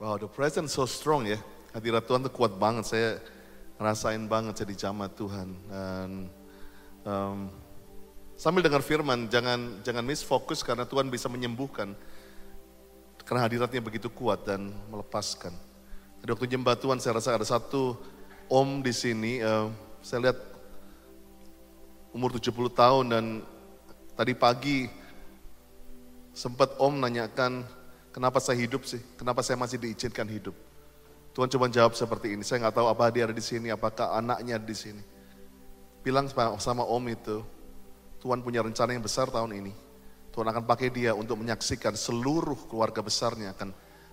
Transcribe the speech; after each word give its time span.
Wow, 0.00 0.16
the 0.16 0.32
presence 0.32 0.72
so 0.72 0.88
strong 0.88 1.28
ya. 1.28 1.36
Hadirat 1.76 2.08
Tuhan 2.08 2.24
tuh 2.24 2.32
kuat 2.32 2.56
banget. 2.56 2.88
Saya 2.88 3.20
ngerasain 3.76 4.24
banget 4.24 4.56
saya 4.56 4.72
dijamah 4.72 5.12
Tuhan. 5.12 5.52
Dan 5.68 6.10
um, 7.04 7.52
sambil 8.32 8.64
dengar 8.64 8.80
firman, 8.80 9.28
jangan 9.28 9.84
jangan 9.84 10.00
miss 10.00 10.24
fokus 10.24 10.64
karena 10.64 10.88
Tuhan 10.88 11.12
bisa 11.12 11.28
menyembuhkan. 11.28 11.92
Karena 13.28 13.44
hadiratnya 13.44 13.84
begitu 13.84 14.08
kuat 14.08 14.48
dan 14.48 14.72
melepaskan. 14.88 15.52
Tadi 16.24 16.32
waktu 16.32 16.48
jembah 16.48 16.80
Tuhan 16.80 16.96
saya 16.96 17.20
rasa 17.20 17.36
ada 17.36 17.44
satu 17.44 18.00
om 18.48 18.80
di 18.80 18.96
sini, 18.96 19.44
uh, 19.44 19.68
saya 20.00 20.32
lihat 20.32 20.40
umur 22.16 22.32
70 22.32 22.72
tahun 22.72 23.04
dan 23.04 23.24
tadi 24.16 24.32
pagi 24.32 24.88
sempat 26.32 26.72
om 26.80 26.96
nanyakan 26.96 27.68
Kenapa 28.10 28.42
saya 28.42 28.58
hidup 28.58 28.82
sih? 28.82 28.98
Kenapa 29.14 29.40
saya 29.46 29.54
masih 29.54 29.78
diizinkan 29.78 30.26
hidup? 30.26 30.54
Tuhan 31.30 31.46
coba 31.46 31.70
jawab 31.70 31.94
seperti 31.94 32.34
ini. 32.34 32.42
Saya 32.42 32.66
nggak 32.66 32.74
tahu 32.74 32.90
apa 32.90 33.06
dia 33.14 33.30
ada 33.30 33.34
di 33.34 33.42
sini, 33.42 33.70
apakah 33.70 34.18
anaknya 34.18 34.58
di 34.58 34.74
sini. 34.74 35.02
Bilang 36.02 36.26
sama 36.58 36.82
om 36.82 37.04
itu, 37.06 37.44
Tuhan 38.18 38.42
punya 38.42 38.66
rencana 38.66 38.90
yang 38.90 39.04
besar 39.04 39.30
tahun 39.30 39.54
ini. 39.54 39.72
Tuhan 40.30 40.46
akan 40.46 40.64
pakai 40.66 40.90
dia 40.90 41.14
untuk 41.14 41.38
menyaksikan 41.38 41.94
seluruh 41.94 42.66
keluarga 42.70 43.02
besarnya 43.02 43.54
akan 43.54 43.70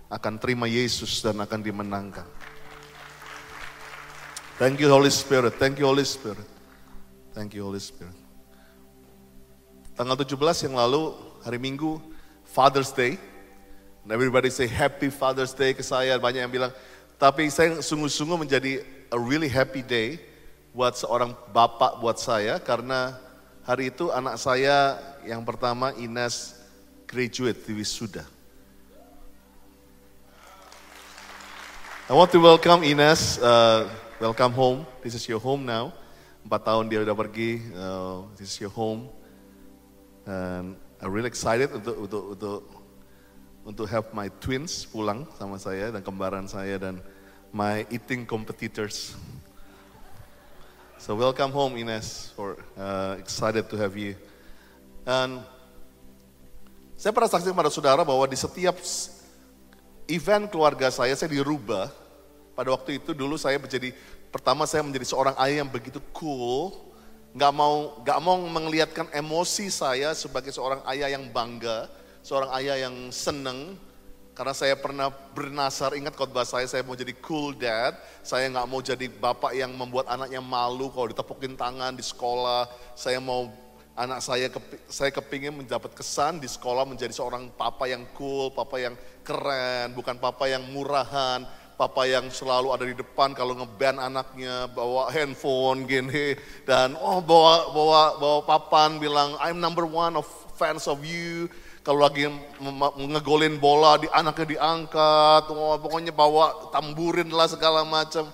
akan 0.08 0.34
terima 0.40 0.66
Yesus 0.70 1.20
dan 1.22 1.38
akan 1.42 1.60
dimenangkan. 1.62 2.26
Thank 4.58 4.82
you 4.82 4.90
Holy 4.90 5.14
Spirit, 5.14 5.58
thank 5.62 5.78
you 5.78 5.86
Holy 5.86 6.06
Spirit. 6.06 6.46
Thank 7.38 7.54
you 7.54 7.62
Holy 7.62 7.78
Spirit. 7.78 8.18
Tanggal 9.94 10.18
17 10.18 10.66
yang 10.70 10.74
lalu, 10.78 11.14
hari 11.46 11.62
Minggu, 11.62 12.02
Father's 12.50 12.90
Day, 12.90 13.22
And 14.08 14.16
everybody 14.16 14.48
say 14.48 14.72
happy 14.72 15.12
Father's 15.12 15.52
Day 15.52 15.76
ke 15.76 15.84
saya. 15.84 16.16
Banyak 16.16 16.48
yang 16.48 16.48
bilang, 16.48 16.72
tapi 17.20 17.52
saya 17.52 17.84
sungguh-sungguh 17.84 18.40
menjadi 18.40 18.80
a 19.12 19.20
really 19.20 19.52
happy 19.52 19.84
day 19.84 20.16
buat 20.72 20.96
seorang 20.96 21.36
bapak 21.52 22.00
buat 22.00 22.16
saya. 22.16 22.56
Karena 22.56 23.20
hari 23.68 23.92
itu 23.92 24.08
anak 24.08 24.40
saya 24.40 24.96
yang 25.28 25.44
pertama 25.44 25.92
Ines 26.00 26.56
graduate 27.04 27.60
di 27.68 27.76
wisuda. 27.76 28.24
I 32.08 32.16
want 32.16 32.32
to 32.32 32.40
welcome 32.40 32.88
Ines, 32.88 33.44
uh, 33.44 33.92
welcome 34.24 34.56
home. 34.56 34.80
This 35.04 35.20
is 35.20 35.28
your 35.28 35.44
home 35.44 35.68
now. 35.68 35.92
Empat 36.48 36.64
tahun 36.64 36.88
dia 36.88 37.04
udah 37.04 37.12
pergi, 37.12 37.60
uh, 37.76 38.24
this 38.40 38.56
is 38.56 38.58
your 38.64 38.72
home. 38.72 39.12
And 40.24 40.80
I'm 41.04 41.12
really 41.12 41.28
excited 41.28 41.76
untuk 41.76 42.08
untuk 42.08 42.24
untuk 42.40 42.77
untuk 43.68 43.84
help 43.84 44.16
my 44.16 44.32
twins 44.40 44.88
pulang 44.88 45.28
sama 45.36 45.60
saya 45.60 45.92
dan 45.92 46.00
kembaran 46.00 46.48
saya 46.48 46.80
dan 46.80 47.04
my 47.52 47.84
eating 47.92 48.24
competitors. 48.24 49.12
So 50.96 51.20
welcome 51.20 51.52
home 51.52 51.76
Ines, 51.76 52.32
for 52.32 52.56
uh, 52.80 53.20
excited 53.20 53.68
to 53.68 53.76
have 53.76 53.92
you. 54.00 54.16
Dan 55.04 55.44
saya 56.96 57.12
pernah 57.12 57.28
saksi 57.28 57.52
kepada 57.52 57.68
saudara 57.68 58.08
bahwa 58.08 58.24
di 58.24 58.40
setiap 58.40 58.80
event 60.08 60.48
keluarga 60.48 60.88
saya, 60.88 61.12
saya 61.20 61.28
dirubah. 61.28 61.92
Pada 62.56 62.72
waktu 62.72 63.04
itu 63.04 63.12
dulu 63.12 63.36
saya 63.36 63.60
menjadi, 63.60 63.92
pertama 64.32 64.64
saya 64.64 64.82
menjadi 64.82 65.12
seorang 65.12 65.36
ayah 65.44 65.62
yang 65.62 65.70
begitu 65.70 66.00
cool, 66.16 66.72
nggak 67.36 67.52
mau 67.52 68.00
nggak 68.00 68.20
mau 68.24 68.36
melihatkan 68.48 69.08
emosi 69.12 69.68
saya 69.70 70.16
sebagai 70.16 70.56
seorang 70.56 70.82
ayah 70.88 71.12
yang 71.14 71.28
bangga, 71.30 71.92
seorang 72.28 72.52
ayah 72.60 72.92
yang 72.92 73.08
seneng 73.08 73.80
karena 74.36 74.52
saya 74.52 74.76
pernah 74.76 75.08
bernasar, 75.10 75.96
ingat 75.96 76.14
khotbah 76.14 76.44
saya, 76.44 76.68
saya 76.68 76.84
mau 76.84 76.94
jadi 76.94 77.16
cool 77.24 77.56
dad. 77.58 77.98
Saya 78.22 78.52
nggak 78.52 78.68
mau 78.70 78.84
jadi 78.84 79.08
bapak 79.10 79.56
yang 79.56 79.74
membuat 79.74 80.12
anaknya 80.12 80.44
malu 80.44 80.94
kalau 80.94 81.10
ditepukin 81.10 81.58
tangan 81.58 81.96
di 81.96 82.04
sekolah. 82.06 82.70
Saya 82.94 83.18
mau 83.18 83.50
anak 83.98 84.22
saya, 84.22 84.46
saya 84.92 85.10
kepingin 85.10 85.58
mendapat 85.58 85.90
kesan 85.98 86.38
di 86.38 86.46
sekolah 86.46 86.86
menjadi 86.86 87.16
seorang 87.16 87.50
papa 87.56 87.90
yang 87.90 88.06
cool, 88.14 88.54
papa 88.54 88.78
yang 88.78 88.94
keren, 89.26 89.98
bukan 89.98 90.22
papa 90.22 90.46
yang 90.46 90.62
murahan, 90.70 91.50
papa 91.74 92.06
yang 92.06 92.30
selalu 92.30 92.78
ada 92.78 92.86
di 92.86 92.94
depan 92.94 93.34
kalau 93.34 93.58
ngeband 93.58 93.98
anaknya, 93.98 94.70
bawa 94.70 95.10
handphone 95.10 95.90
gini, 95.90 96.38
dan 96.70 96.94
oh 96.94 97.26
bawa 97.26 97.74
bawa 97.74 98.02
bawa 98.22 98.40
papan 98.46 99.02
bilang 99.02 99.34
I'm 99.42 99.58
number 99.58 99.90
one 99.90 100.14
of 100.14 100.30
fans 100.62 100.86
of 100.86 101.02
you, 101.02 101.50
kalau 101.88 102.04
lagi 102.04 102.28
ngegolin 103.00 103.56
bola, 103.64 103.96
di 103.96 104.12
anaknya 104.12 104.60
diangkat, 104.60 105.48
oh, 105.56 105.80
pokoknya 105.80 106.12
bawa 106.12 106.68
tamburin 106.68 107.32
lah 107.32 107.48
segala 107.48 107.88
macam. 107.88 108.28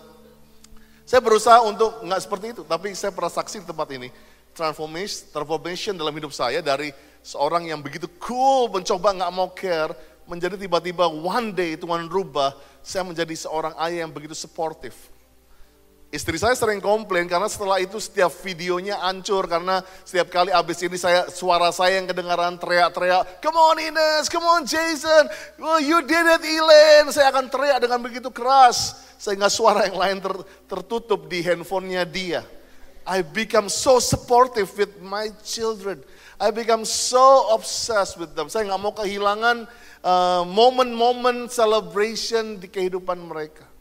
Saya 1.06 1.22
berusaha 1.22 1.62
untuk 1.62 2.02
nggak 2.02 2.18
seperti 2.18 2.58
itu, 2.58 2.66
tapi 2.66 2.98
saya 2.98 3.14
pernah 3.14 3.30
saksi 3.30 3.62
di 3.62 3.70
tempat 3.70 3.94
ini. 3.94 4.10
Transformation, 4.58 5.30
transformation 5.30 5.94
dalam 5.94 6.18
hidup 6.18 6.34
saya 6.34 6.66
dari 6.66 6.90
seorang 7.22 7.70
yang 7.70 7.78
begitu 7.78 8.10
cool, 8.18 8.74
mencoba 8.74 9.22
nggak 9.22 9.32
mau 9.38 9.54
care, 9.54 9.94
menjadi 10.26 10.58
tiba-tiba 10.58 11.06
one 11.06 11.54
day 11.54 11.78
Tuhan 11.78 12.10
rubah, 12.10 12.58
saya 12.82 13.06
menjadi 13.06 13.38
seorang 13.38 13.78
ayah 13.86 14.10
yang 14.10 14.10
begitu 14.10 14.34
supportive 14.34 14.98
Istri 16.14 16.38
saya 16.38 16.54
sering 16.54 16.78
komplain 16.78 17.26
karena 17.26 17.50
setelah 17.50 17.82
itu 17.82 17.98
setiap 17.98 18.30
videonya 18.46 19.02
hancur 19.02 19.50
karena 19.50 19.82
setiap 20.06 20.30
kali 20.30 20.54
abis 20.54 20.86
ini 20.86 20.94
saya 20.94 21.26
suara 21.26 21.74
saya 21.74 21.98
yang 21.98 22.06
kedengaran 22.06 22.54
teriak-teriak, 22.62 23.42
come 23.42 23.58
on 23.58 23.82
Ines, 23.82 24.30
come 24.30 24.46
on 24.46 24.62
Jason, 24.62 25.26
oh, 25.58 25.82
you 25.82 26.06
did 26.06 26.22
it 26.22 26.46
Elaine. 26.46 27.10
Saya 27.10 27.34
akan 27.34 27.50
teriak 27.50 27.82
dengan 27.82 27.98
begitu 27.98 28.30
keras 28.30 28.94
sehingga 29.18 29.50
suara 29.50 29.90
yang 29.90 29.98
lain 29.98 30.18
ter, 30.22 30.38
tertutup 30.70 31.26
di 31.26 31.42
handphonenya 31.42 32.06
dia. 32.06 32.46
I 33.10 33.26
become 33.26 33.66
so 33.66 33.98
supportive 33.98 34.70
with 34.78 34.94
my 35.02 35.34
children. 35.42 36.06
I 36.38 36.54
become 36.54 36.86
so 36.86 37.58
obsessed 37.58 38.22
with 38.22 38.38
them. 38.38 38.54
Saya 38.54 38.70
nggak 38.70 38.82
mau 38.86 38.94
kehilangan 38.94 39.66
uh, 40.06 40.46
momen-momen 40.46 41.50
celebration 41.50 42.62
di 42.62 42.70
kehidupan 42.70 43.18
mereka. 43.18 43.73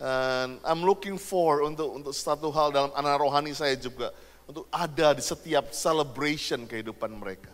And 0.00 0.56
I'm 0.64 0.80
looking 0.80 1.20
for 1.20 1.60
untuk 1.60 1.92
untuk 1.92 2.16
satu 2.16 2.48
hal 2.48 2.72
dalam 2.72 2.88
anak 2.96 3.20
rohani 3.20 3.52
saya 3.52 3.76
juga 3.76 4.16
untuk 4.48 4.64
ada 4.72 5.12
di 5.12 5.20
setiap 5.20 5.76
celebration 5.76 6.64
kehidupan 6.64 7.12
mereka. 7.12 7.52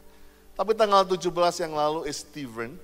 Tapi 0.55 0.73
tanggal 0.79 1.03
17 1.03 1.27
yang 1.67 1.75
lalu 1.75 2.07
is 2.07 2.23
different. 2.23 2.79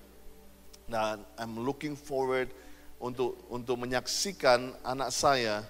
Dan 0.91 1.23
I'm 1.39 1.63
looking 1.63 1.95
forward 1.95 2.51
untuk 2.99 3.39
untuk 3.47 3.79
menyaksikan 3.79 4.75
anak 4.83 5.15
saya 5.15 5.63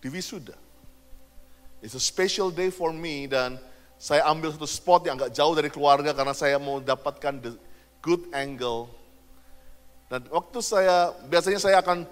di 0.00 0.08
wisuda. 0.08 0.56
It's 1.84 1.92
a 1.92 2.00
special 2.00 2.48
day 2.48 2.72
for 2.72 2.96
me 2.96 3.28
dan 3.28 3.60
saya 4.00 4.24
ambil 4.24 4.56
satu 4.56 4.64
spot 4.64 5.04
yang 5.04 5.20
agak 5.20 5.36
jauh 5.36 5.52
dari 5.52 5.68
keluarga 5.68 6.16
karena 6.16 6.32
saya 6.32 6.56
mau 6.56 6.80
dapatkan 6.80 7.44
the 7.44 7.52
good 8.00 8.24
angle 8.32 8.88
dan 10.06 10.22
waktu 10.30 10.58
saya, 10.62 11.10
biasanya 11.26 11.58
saya 11.58 11.76
akan 11.82 12.06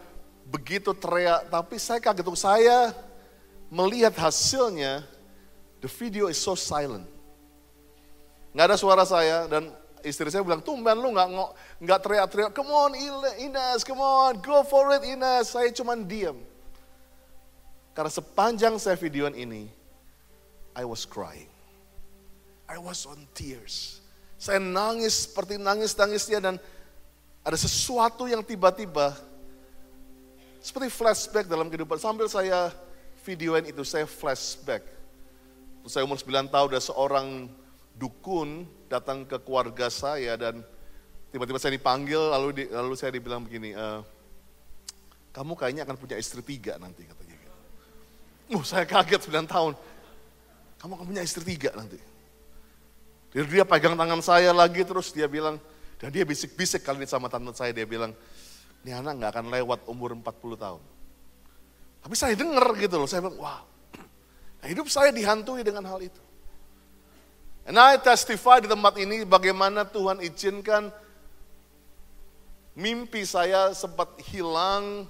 begitu 0.51 0.91
teriak, 0.93 1.47
tapi 1.47 1.79
saya 1.79 2.03
kaget, 2.03 2.27
saya 2.35 2.91
melihat 3.71 4.15
hasilnya, 4.19 5.07
the 5.79 5.87
video 5.87 6.27
is 6.27 6.39
so 6.39 6.59
silent. 6.59 7.07
Nggak 8.55 8.67
ada 8.71 8.77
suara 8.79 9.05
saya 9.07 9.47
dan 9.47 9.71
istri 10.03 10.27
saya 10.31 10.43
bilang, 10.43 10.63
tumben 10.63 10.99
lu 10.99 11.15
nggak 11.15 11.29
nggak 11.83 12.01
teriak-teriak, 12.03 12.51
come 12.51 12.71
on 12.71 12.93
Ines, 13.39 13.83
come 13.87 14.03
on, 14.03 14.39
go 14.43 14.67
for 14.67 14.91
it 14.95 15.03
Ines. 15.07 15.55
Saya 15.55 15.71
cuma 15.71 15.95
diam. 15.95 16.39
Karena 17.95 18.11
sepanjang 18.11 18.75
saya 18.83 18.99
videoan 18.99 19.39
ini, 19.39 19.71
I 20.75 20.83
was 20.83 21.07
crying. 21.07 21.51
I 22.67 22.75
was 22.83 23.07
on 23.07 23.23
tears. 23.39 24.03
Saya 24.35 24.59
nangis 24.59 25.31
seperti 25.31 25.63
nangis-nangisnya 25.63 26.43
dan 26.43 26.57
ada 27.45 27.61
sesuatu 27.61 28.25
yang 28.25 28.41
tiba-tiba 28.41 29.13
seperti 30.65 30.89
flashback 30.89 31.45
dalam 31.45 31.69
kehidupan. 31.69 32.01
Sambil 32.01 32.25
saya 32.25 32.73
videoin 33.21 33.69
itu, 33.69 33.85
saya 33.85 34.09
flashback. 34.09 34.81
Saya 35.85 36.09
umur 36.09 36.17
9 36.17 36.49
tahun, 36.49 36.69
ada 36.73 36.81
seorang 36.81 37.53
dukun 38.01 38.65
datang 38.89 39.29
ke 39.29 39.37
keluarga 39.45 39.93
saya 39.93 40.41
dan 40.41 40.65
tiba-tiba 41.29 41.61
saya 41.61 41.77
dipanggil, 41.77 42.17
lalu 42.33 42.49
di, 42.57 42.65
lalu 42.73 42.97
saya 42.97 43.13
dibilang 43.13 43.45
begini, 43.45 43.77
e, 43.77 43.87
kamu 45.37 45.53
kayaknya 45.53 45.85
akan 45.85 46.01
punya 46.01 46.17
istri 46.17 46.41
tiga 46.41 46.81
nanti 46.81 47.05
katanya. 47.05 47.37
Gitu. 47.37 47.53
Uh, 48.57 48.65
saya 48.65 48.89
kaget 48.89 49.29
9 49.29 49.45
tahun. 49.45 49.73
Kamu 50.81 50.93
akan 50.97 51.07
punya 51.13 51.21
istri 51.21 51.45
tiga 51.45 51.77
nanti. 51.77 52.01
Dia, 53.37 53.45
dia 53.45 53.65
pegang 53.69 54.01
tangan 54.01 54.25
saya 54.25 54.57
lagi 54.57 54.81
terus 54.81 55.13
dia 55.13 55.29
bilang, 55.29 55.61
dan 56.05 56.13
dia 56.13 56.29
bisik-bisik 56.29 56.85
kali 56.85 57.01
ini 57.01 57.09
sama 57.09 57.33
tante 57.33 57.49
saya, 57.57 57.73
dia 57.73 57.89
bilang, 57.89 58.13
ini 58.85 58.93
anak 58.93 59.25
nggak 59.25 59.31
akan 59.33 59.47
lewat 59.57 59.81
umur 59.89 60.13
40 60.13 60.21
tahun. 60.61 60.83
Tapi 62.05 62.13
saya 62.13 62.37
dengar 62.37 62.77
gitu 62.77 63.01
loh, 63.01 63.09
saya 63.09 63.25
bilang, 63.25 63.41
wow. 63.41 63.65
Nah, 64.61 64.69
hidup 64.77 64.85
saya 64.93 65.09
dihantui 65.17 65.65
dengan 65.65 65.81
hal 65.89 66.05
itu. 66.05 66.21
And 67.65 67.81
I 67.81 67.97
testify 67.97 68.61
di 68.61 68.69
tempat 68.69 69.01
ini 69.01 69.25
bagaimana 69.25 69.89
Tuhan 69.89 70.21
izinkan 70.21 70.93
Mimpi 72.77 73.25
saya 73.25 73.73
sempat 73.73 74.13
hilang, 74.29 75.09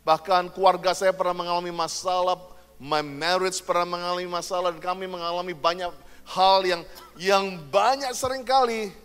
bahkan 0.00 0.48
keluarga 0.48 0.96
saya 0.96 1.12
pernah 1.12 1.44
mengalami 1.44 1.76
masalah, 1.76 2.40
my 2.80 3.04
marriage 3.04 3.60
pernah 3.60 3.84
mengalami 3.84 4.32
masalah, 4.32 4.72
dan 4.72 4.80
kami 4.80 5.04
mengalami 5.04 5.52
banyak 5.52 5.92
hal 6.24 6.64
yang 6.64 6.82
yang 7.20 7.60
banyak 7.68 8.16
sering 8.16 8.40
kali. 8.40 9.04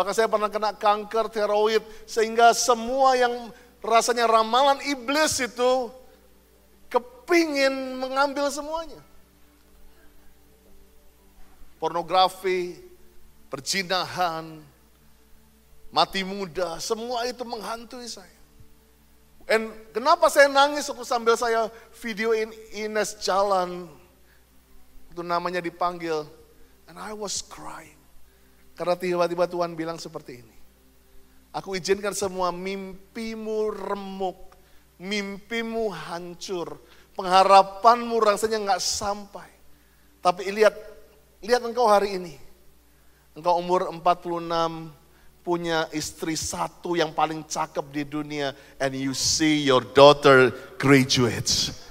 Bahkan 0.00 0.16
saya 0.16 0.32
pernah 0.32 0.48
kena 0.48 0.72
kanker 0.72 1.28
tiroid, 1.28 1.84
sehingga 2.08 2.56
semua 2.56 3.20
yang 3.20 3.52
rasanya 3.84 4.24
ramalan 4.24 4.80
iblis 4.88 5.44
itu 5.44 5.92
kepingin 6.88 8.00
mengambil 8.00 8.48
semuanya. 8.48 8.96
Pornografi, 11.76 12.80
perjinahan, 13.52 14.64
mati 15.92 16.24
muda, 16.24 16.80
semua 16.80 17.28
itu 17.28 17.44
menghantui 17.44 18.08
saya. 18.08 18.40
Dan 19.44 19.68
kenapa 19.92 20.32
saya 20.32 20.48
nangis 20.48 20.88
waktu 20.88 21.04
sambil 21.04 21.36
saya 21.36 21.68
videoin 22.00 22.48
Ines 22.72 23.20
jalan, 23.20 23.84
itu 25.12 25.20
namanya 25.20 25.60
dipanggil, 25.60 26.24
and 26.88 26.96
I 26.96 27.12
was 27.12 27.44
crying. 27.44 27.99
Karena 28.78 28.96
tiba-tiba 28.96 29.44
Tuhan 29.46 29.76
bilang 29.76 30.00
seperti 30.00 30.40
ini. 30.40 30.56
Aku 31.50 31.74
izinkan 31.74 32.14
semua 32.14 32.54
mimpimu 32.54 33.74
remuk, 33.74 34.54
mimpimu 35.02 35.90
hancur, 35.90 36.78
pengharapanmu 37.18 38.16
rasanya 38.22 38.62
nggak 38.70 38.82
sampai. 38.82 39.50
Tapi 40.22 40.46
lihat, 40.54 40.74
lihat 41.42 41.62
engkau 41.66 41.90
hari 41.90 42.22
ini. 42.22 42.34
Engkau 43.34 43.58
umur 43.58 43.90
46, 43.90 44.94
punya 45.40 45.88
istri 45.90 46.38
satu 46.38 46.94
yang 46.94 47.10
paling 47.10 47.42
cakep 47.48 47.86
di 47.90 48.02
dunia 48.06 48.54
and 48.78 48.94
you 48.94 49.16
see 49.16 49.64
your 49.66 49.82
daughter 49.82 50.54
graduates. 50.78 51.89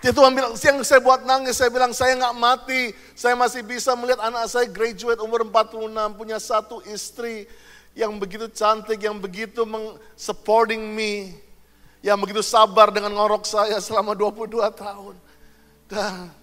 Dia 0.00 0.16
Tuhan 0.16 0.32
bilang, 0.32 0.56
yang 0.56 0.80
saya 0.80 1.00
buat 1.04 1.28
nangis, 1.28 1.60
saya 1.60 1.68
bilang 1.68 1.92
saya 1.92 2.16
nggak 2.16 2.36
mati, 2.40 2.96
saya 3.12 3.36
masih 3.36 3.60
bisa 3.60 3.92
melihat 3.92 4.24
anak 4.24 4.48
saya 4.48 4.64
graduate 4.64 5.20
umur 5.20 5.44
46, 5.44 6.16
punya 6.16 6.40
satu 6.40 6.80
istri 6.88 7.44
yang 7.92 8.16
begitu 8.16 8.48
cantik, 8.48 8.96
yang 8.96 9.20
begitu 9.20 9.60
supporting 10.16 10.80
me, 10.80 11.36
yang 12.00 12.16
begitu 12.16 12.40
sabar 12.40 12.88
dengan 12.88 13.12
ngorok 13.12 13.44
saya 13.44 13.76
selama 13.76 14.16
22 14.16 14.72
tahun. 14.72 15.14
Dan 15.84 16.40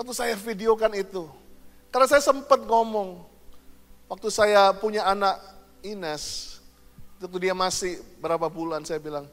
Waktu 0.00 0.16
saya 0.16 0.32
videokan 0.32 0.96
itu. 0.96 1.28
Karena 1.92 2.08
saya 2.08 2.24
sempat 2.24 2.64
ngomong. 2.64 3.20
Waktu 4.08 4.32
saya 4.32 4.72
punya 4.72 5.04
anak 5.04 5.36
Ines. 5.84 6.49
Waktu 7.20 7.38
dia 7.38 7.54
masih 7.54 8.00
berapa 8.18 8.48
bulan 8.48 8.82
saya 8.82 8.98
bilang. 8.98 9.28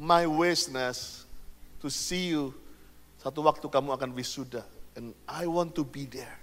My 0.00 0.24
wishness 0.24 1.28
to 1.78 1.92
see 1.92 2.32
you. 2.32 2.56
Satu 3.20 3.44
waktu 3.44 3.62
kamu 3.68 3.92
akan 3.94 4.10
wisuda. 4.16 4.64
And 4.96 5.12
I 5.28 5.46
want 5.46 5.76
to 5.78 5.84
be 5.84 6.08
there. 6.08 6.40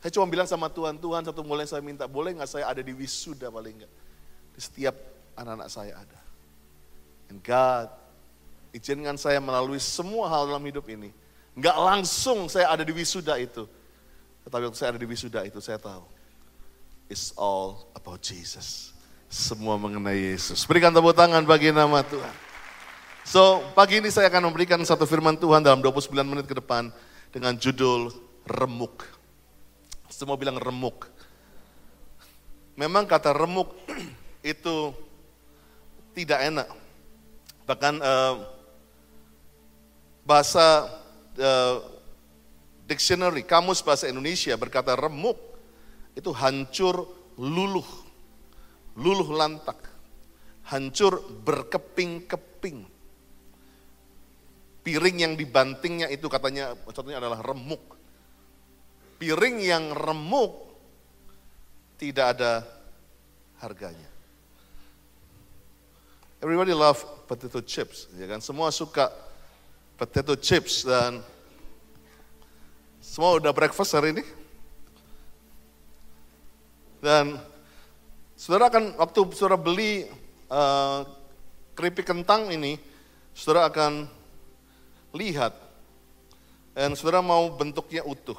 Saya 0.00 0.14
cuma 0.14 0.28
bilang 0.30 0.46
sama 0.46 0.70
Tuhan, 0.70 1.00
Tuhan 1.00 1.24
satu 1.24 1.40
mulai 1.40 1.64
saya 1.64 1.80
minta, 1.80 2.04
boleh 2.04 2.36
nggak 2.36 2.50
saya 2.50 2.68
ada 2.68 2.84
di 2.84 2.92
wisuda 2.92 3.48
paling 3.48 3.84
nggak? 3.84 3.92
Di 4.52 4.60
setiap 4.60 4.96
anak-anak 5.32 5.68
saya 5.72 5.96
ada. 5.96 6.20
And 7.32 7.40
God, 7.40 7.88
izinkan 8.76 9.16
saya 9.16 9.40
melalui 9.40 9.80
semua 9.80 10.28
hal 10.28 10.52
dalam 10.52 10.60
hidup 10.60 10.84
ini 10.92 11.08
Nggak 11.54 11.76
langsung 11.78 12.50
saya 12.50 12.66
ada 12.74 12.82
di 12.82 12.90
wisuda 12.90 13.38
itu. 13.38 13.62
Tetapi 14.42 14.62
waktu 14.68 14.78
saya 14.78 14.90
ada 14.94 15.00
di 15.00 15.06
wisuda 15.06 15.46
itu 15.46 15.62
saya 15.62 15.78
tahu. 15.78 16.02
It's 17.06 17.30
all 17.38 17.86
about 17.94 18.26
Jesus. 18.26 18.90
Semua 19.34 19.74
mengenai 19.74 20.30
Yesus. 20.30 20.62
Berikan 20.62 20.94
tepuk 20.94 21.10
tangan 21.10 21.42
bagi 21.42 21.74
nama 21.74 22.06
Tuhan. 22.06 22.30
So, 23.26 23.66
pagi 23.74 23.98
ini 23.98 24.06
saya 24.06 24.30
akan 24.30 24.46
memberikan 24.46 24.78
satu 24.86 25.10
firman 25.10 25.34
Tuhan 25.34 25.58
dalam 25.58 25.82
29 25.82 26.14
menit 26.22 26.46
ke 26.46 26.54
depan 26.54 26.94
dengan 27.34 27.58
judul 27.58 28.14
remuk. 28.46 29.02
Semua 30.06 30.38
bilang 30.38 30.54
remuk. 30.62 31.10
Memang 32.78 33.10
kata 33.10 33.34
remuk 33.34 33.74
itu 34.54 34.94
tidak 36.14 36.38
enak. 36.54 36.68
Bahkan 37.66 37.94
uh, 38.06 38.34
bahasa 40.22 40.94
uh, 41.42 41.82
dictionary, 42.86 43.42
kamus 43.42 43.82
bahasa 43.82 44.06
Indonesia 44.06 44.54
berkata 44.54 44.94
remuk 44.94 45.42
itu 46.14 46.30
hancur 46.30 47.10
luluh, 47.34 48.03
luluh 48.94 49.28
lantak, 49.34 49.78
hancur 50.70 51.18
berkeping-keping. 51.42 52.86
Piring 54.84 55.16
yang 55.16 55.32
dibantingnya 55.32 56.12
itu 56.12 56.28
katanya 56.28 56.76
contohnya 56.84 57.16
adalah 57.16 57.40
remuk. 57.40 57.96
Piring 59.16 59.56
yang 59.64 59.96
remuk 59.96 60.52
tidak 61.96 62.36
ada 62.36 62.60
harganya. 63.64 64.10
Everybody 66.44 66.76
love 66.76 67.00
potato 67.24 67.64
chips, 67.64 68.12
ya 68.20 68.28
kan? 68.28 68.44
Semua 68.44 68.68
suka 68.68 69.08
potato 69.96 70.36
chips 70.36 70.84
dan 70.84 71.24
semua 73.00 73.40
udah 73.40 73.48
breakfast 73.56 73.96
hari 73.96 74.12
ini. 74.20 74.24
Dan 77.00 77.40
saudara 78.44 78.68
akan 78.68 79.00
waktu 79.00 79.20
saudara 79.32 79.56
beli 79.56 80.04
uh, 80.52 81.08
keripik 81.72 82.04
kentang 82.04 82.52
ini, 82.52 82.76
saudara 83.32 83.72
akan 83.72 84.04
lihat 85.16 85.56
dan 86.76 86.92
saudara 86.92 87.24
mau 87.24 87.48
bentuknya 87.48 88.04
utuh. 88.04 88.36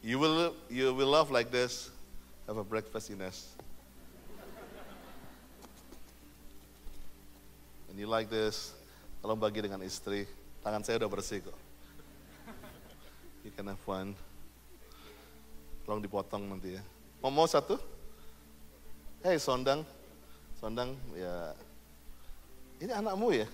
You 0.00 0.16
will 0.16 0.56
you 0.72 0.96
will 0.96 1.12
love 1.12 1.28
like 1.28 1.52
this. 1.52 1.92
Have 2.48 2.56
a 2.56 2.64
breakfast 2.64 3.12
Ines. 3.12 3.52
And 7.92 8.00
you 8.00 8.08
like 8.08 8.32
this. 8.32 8.72
Tolong 9.20 9.36
bagi 9.36 9.60
dengan 9.60 9.84
istri. 9.84 10.24
Tangan 10.64 10.80
saya 10.80 11.04
udah 11.04 11.10
bersih 11.12 11.44
kok. 11.44 11.58
You 13.44 13.52
can 13.52 13.68
have 13.68 13.84
one. 13.84 14.16
Tolong 15.84 16.00
dipotong 16.00 16.48
nanti 16.48 16.80
ya. 16.80 16.82
Mau 17.20 17.28
mau 17.28 17.44
satu? 17.44 17.76
Hei 19.20 19.36
Sondang. 19.36 19.84
Sondang 20.56 20.96
ya. 21.12 21.52
Ini 22.80 23.04
anakmu 23.04 23.36
ya? 23.36 23.44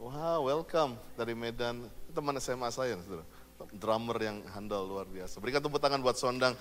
Wow, 0.00 0.48
welcome 0.48 0.96
dari 1.20 1.36
Medan. 1.36 1.84
Teman 2.16 2.32
SMA 2.40 2.72
saya. 2.72 2.96
Drummer 3.76 4.16
yang 4.16 4.40
handal 4.56 4.88
luar 4.88 5.04
biasa. 5.04 5.36
Berikan 5.36 5.60
tepuk 5.60 5.84
tangan 5.84 6.00
buat 6.00 6.16
Sondang. 6.16 6.56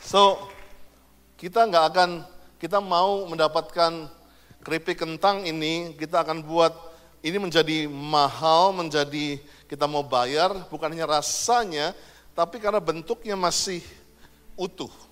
So, 0.00 0.48
kita 1.36 1.68
nggak 1.68 1.84
akan, 1.92 2.24
kita 2.56 2.80
mau 2.80 3.28
mendapatkan 3.28 4.08
keripik 4.64 5.04
kentang 5.04 5.44
ini 5.44 5.92
kita 5.92 6.24
akan 6.24 6.40
buat 6.40 6.72
ini 7.20 7.36
menjadi 7.36 7.84
mahal, 7.84 8.72
menjadi 8.72 9.44
kita 9.68 9.84
mau 9.84 10.00
bayar, 10.00 10.56
bukan 10.72 10.88
hanya 10.88 11.20
rasanya, 11.20 11.92
tapi 12.32 12.56
karena 12.56 12.80
bentuknya 12.80 13.36
masih 13.36 13.84
utuh. 14.56 15.07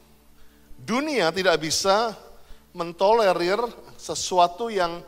Dunia 0.86 1.34
tidak 1.34 1.58
bisa 1.58 2.14
mentolerir 2.70 3.58
sesuatu 3.98 4.70
yang 4.70 5.02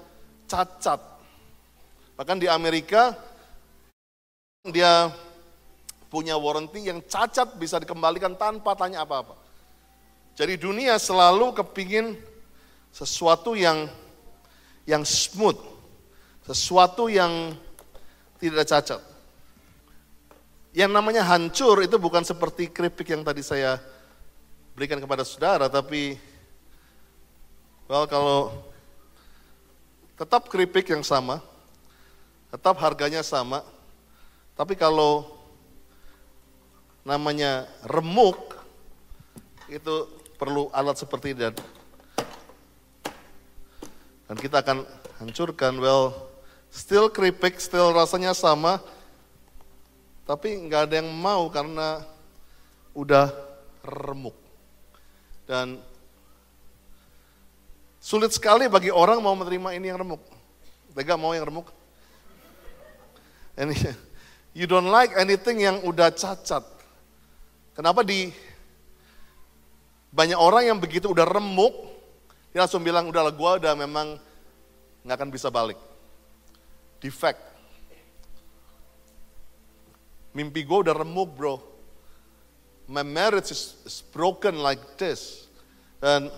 cacat. 0.50 0.98
Bahkan 2.18 2.42
di 2.42 2.50
Amerika, 2.50 3.14
dia 4.66 5.06
punya 6.10 6.34
warranty 6.34 6.90
yang 6.90 6.98
cacat 7.06 7.54
bisa 7.54 7.78
dikembalikan 7.78 8.34
tanpa 8.34 8.74
tanya 8.74 9.06
apa-apa. 9.06 9.38
Jadi 10.34 10.58
dunia 10.58 10.98
selalu 10.98 11.54
kepingin 11.54 12.18
sesuatu 12.90 13.54
yang 13.54 13.86
yang 14.82 15.06
smooth, 15.06 15.62
sesuatu 16.42 17.06
yang 17.06 17.54
tidak 18.42 18.66
cacat. 18.66 18.98
Yang 20.74 20.90
namanya 20.90 21.22
hancur 21.22 21.86
itu 21.86 22.02
bukan 22.02 22.26
seperti 22.26 22.66
keripik 22.66 23.14
yang 23.14 23.22
tadi 23.22 23.46
saya 23.46 23.78
berikan 24.78 25.02
kepada 25.02 25.26
saudara, 25.26 25.66
tapi 25.66 26.14
well 27.90 28.06
kalau 28.06 28.54
tetap 30.14 30.46
keripik 30.46 30.86
yang 30.94 31.02
sama, 31.02 31.42
tetap 32.54 32.78
harganya 32.78 33.26
sama, 33.26 33.66
tapi 34.54 34.78
kalau 34.78 35.26
namanya 37.02 37.66
remuk 37.82 38.54
itu 39.66 40.06
perlu 40.38 40.70
alat 40.70 40.94
seperti 40.94 41.34
dan 41.34 41.58
dan 44.30 44.36
kita 44.38 44.62
akan 44.62 44.86
hancurkan, 45.18 45.74
well, 45.82 46.28
Still 46.68 47.08
keripik, 47.08 47.56
still 47.56 47.96
rasanya 47.96 48.36
sama, 48.36 48.84
tapi 50.28 50.52
nggak 50.68 50.88
ada 50.88 50.94
yang 51.00 51.08
mau 51.08 51.48
karena 51.48 52.04
udah 52.92 53.32
remuk. 53.80 54.36
Dan 55.48 55.80
sulit 57.96 58.36
sekali 58.36 58.68
bagi 58.68 58.92
orang 58.92 59.24
mau 59.24 59.32
menerima 59.32 59.72
ini 59.80 59.88
yang 59.88 59.96
remuk. 59.96 60.20
Tega 60.92 61.16
mau 61.16 61.32
yang 61.32 61.48
remuk? 61.48 61.72
Ini, 63.56 63.74
you 64.52 64.68
don't 64.68 64.92
like 64.92 65.16
anything 65.16 65.64
yang 65.64 65.80
udah 65.80 66.12
cacat. 66.12 66.60
Kenapa 67.72 68.04
di 68.04 68.28
banyak 70.12 70.36
orang 70.36 70.68
yang 70.68 70.78
begitu 70.82 71.08
udah 71.08 71.24
remuk, 71.24 71.72
dia 72.52 72.66
langsung 72.66 72.84
bilang 72.84 73.08
udahlah 73.08 73.32
gua 73.32 73.56
udah 73.56 73.72
memang 73.72 74.20
nggak 75.06 75.16
akan 75.16 75.30
bisa 75.32 75.48
balik. 75.48 75.80
Defect. 77.00 77.40
Mimpi 80.34 80.66
gue 80.66 80.78
udah 80.84 80.94
remuk 80.94 81.32
bro. 81.34 81.77
My 82.88 83.04
marriage 83.04 83.52
is, 83.52 83.76
is 83.84 84.00
broken 84.00 84.64
like 84.64 84.80
this. 84.96 85.44
Dan, 86.00 86.32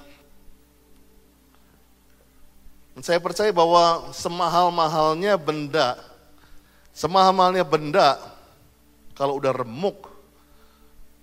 saya 2.98 3.22
percaya 3.22 3.54
bahwa 3.54 4.10
semahal-mahalnya 4.10 5.38
benda, 5.38 5.94
semahal-mahalnya 6.90 7.62
benda, 7.62 8.18
kalau 9.14 9.38
udah 9.38 9.54
remuk, 9.54 10.10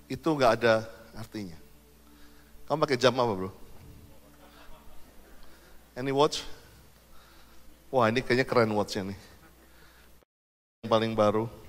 itu 0.08 0.24
nggak 0.32 0.64
ada 0.64 0.88
artinya. 1.12 1.60
Kamu 2.72 2.80
pakai 2.88 2.96
jam 2.96 3.12
apa 3.20 3.34
bro? 3.36 3.52
Any 5.98 6.16
watch? 6.16 6.46
Wah 7.92 8.08
ini 8.08 8.24
kayaknya 8.24 8.48
keren 8.48 8.72
watchnya 8.72 9.12
nih. 9.12 9.20
Yang 10.84 10.90
paling 10.92 11.12
baru. 11.18 11.67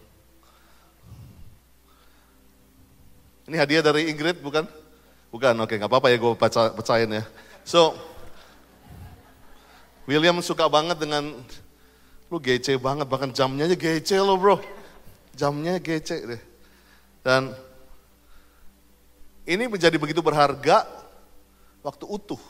Ini 3.48 3.56
hadiah 3.56 3.80
dari 3.80 4.12
Ingrid 4.12 4.44
bukan? 4.44 4.68
Bukan, 5.32 5.56
oke 5.64 5.72
nggak 5.72 5.88
apa-apa 5.88 6.12
ya 6.12 6.20
gue 6.20 6.32
baca, 6.36 7.00
ya. 7.08 7.24
So, 7.64 7.96
William 10.04 10.36
suka 10.44 10.68
banget 10.68 11.00
dengan, 11.00 11.32
lu 12.28 12.36
gece 12.44 12.76
banget, 12.76 13.08
bahkan 13.08 13.32
jamnya 13.32 13.64
aja 13.64 13.76
gece 13.76 14.20
lo 14.20 14.36
bro. 14.36 14.60
Jamnya 15.32 15.80
gece 15.80 16.16
deh. 16.28 16.42
Dan 17.24 17.56
ini 19.48 19.64
menjadi 19.64 19.96
begitu 19.96 20.20
berharga 20.20 20.84
waktu 21.80 22.04
utuh. 22.04 22.40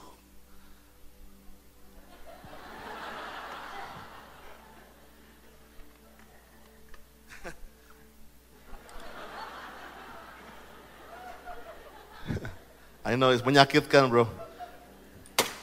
I 13.08 13.16
know, 13.16 13.32
it's 13.32 13.40
menyakitkan 13.40 14.12
bro. 14.12 14.28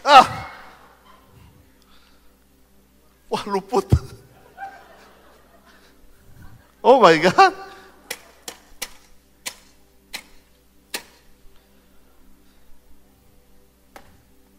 Ah! 0.01 0.49
Wah 3.29 3.45
luput. 3.45 3.85
Oh 6.81 6.97
my 6.97 7.13
God. 7.21 7.53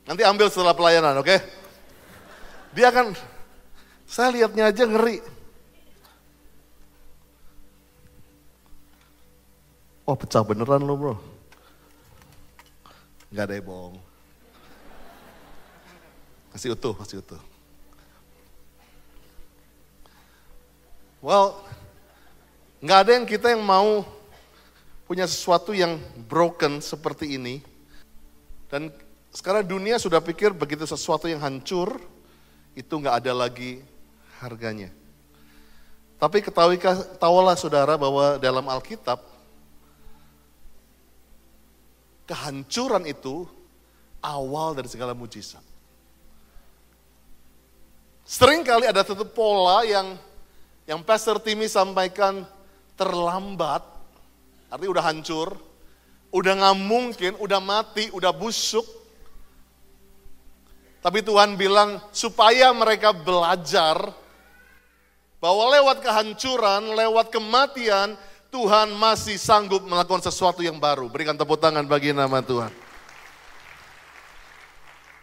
Nanti 0.06 0.22
ambil 0.22 0.46
setelah 0.46 0.70
pelayanan, 0.70 1.18
oke? 1.18 1.26
Okay? 1.26 1.42
Dia 2.70 2.94
akan, 2.94 3.18
saya 4.06 4.30
lihatnya 4.30 4.70
aja 4.70 4.86
ngeri. 4.86 5.18
Oh 10.06 10.14
pecah 10.14 10.46
beneran 10.46 10.86
lo 10.86 10.94
bro. 10.94 11.35
Gak 13.30 13.44
ada 13.50 13.54
yang 13.58 13.66
bohong. 13.66 13.96
Masih 16.56 16.72
utuh, 16.72 16.96
masih 16.96 17.20
utuh. 17.20 17.42
Well, 21.20 21.58
nggak 22.80 22.98
ada 23.02 23.10
yang 23.18 23.26
kita 23.26 23.50
yang 23.50 23.60
mau 23.66 24.06
punya 25.10 25.26
sesuatu 25.26 25.74
yang 25.74 25.98
broken 26.30 26.78
seperti 26.78 27.34
ini. 27.34 27.60
Dan 28.72 28.94
sekarang 29.34 29.68
dunia 29.68 29.98
sudah 29.98 30.22
pikir 30.22 30.54
begitu 30.54 30.88
sesuatu 30.88 31.28
yang 31.28 31.42
hancur, 31.42 32.00
itu 32.72 32.94
nggak 32.94 33.20
ada 33.20 33.32
lagi 33.36 33.84
harganya. 34.40 34.88
Tapi 36.16 36.40
ketahui 36.40 36.80
tahulah 37.20 37.52
saudara 37.58 38.00
bahwa 38.00 38.40
dalam 38.40 38.64
Alkitab, 38.64 39.20
kehancuran 42.26 43.06
itu 43.06 43.46
awal 44.20 44.74
dari 44.74 44.90
segala 44.90 45.14
mujizat. 45.14 45.62
Sering 48.26 48.66
kali 48.66 48.90
ada 48.90 49.06
satu 49.06 49.22
pola 49.22 49.86
yang 49.86 50.18
yang 50.86 51.02
Pastor 51.06 51.38
Timmy 51.38 51.70
sampaikan 51.70 52.42
terlambat, 52.98 53.86
artinya 54.66 54.98
udah 54.98 55.04
hancur, 55.06 55.48
udah 56.34 56.52
nggak 56.58 56.78
mungkin, 56.82 57.32
udah 57.38 57.62
mati, 57.62 58.10
udah 58.10 58.34
busuk. 58.34 58.86
Tapi 61.02 61.22
Tuhan 61.22 61.54
bilang 61.54 62.02
supaya 62.10 62.74
mereka 62.74 63.14
belajar 63.14 64.10
bahwa 65.38 65.70
lewat 65.78 66.02
kehancuran, 66.02 66.98
lewat 66.98 67.30
kematian, 67.30 68.18
Tuhan 68.50 68.94
masih 68.96 69.36
sanggup 69.36 69.84
melakukan 69.84 70.22
sesuatu 70.24 70.64
yang 70.64 70.78
baru. 70.80 71.10
Berikan 71.10 71.36
tepuk 71.36 71.58
tangan 71.60 71.84
bagi 71.84 72.14
nama 72.14 72.40
Tuhan. 72.40 72.72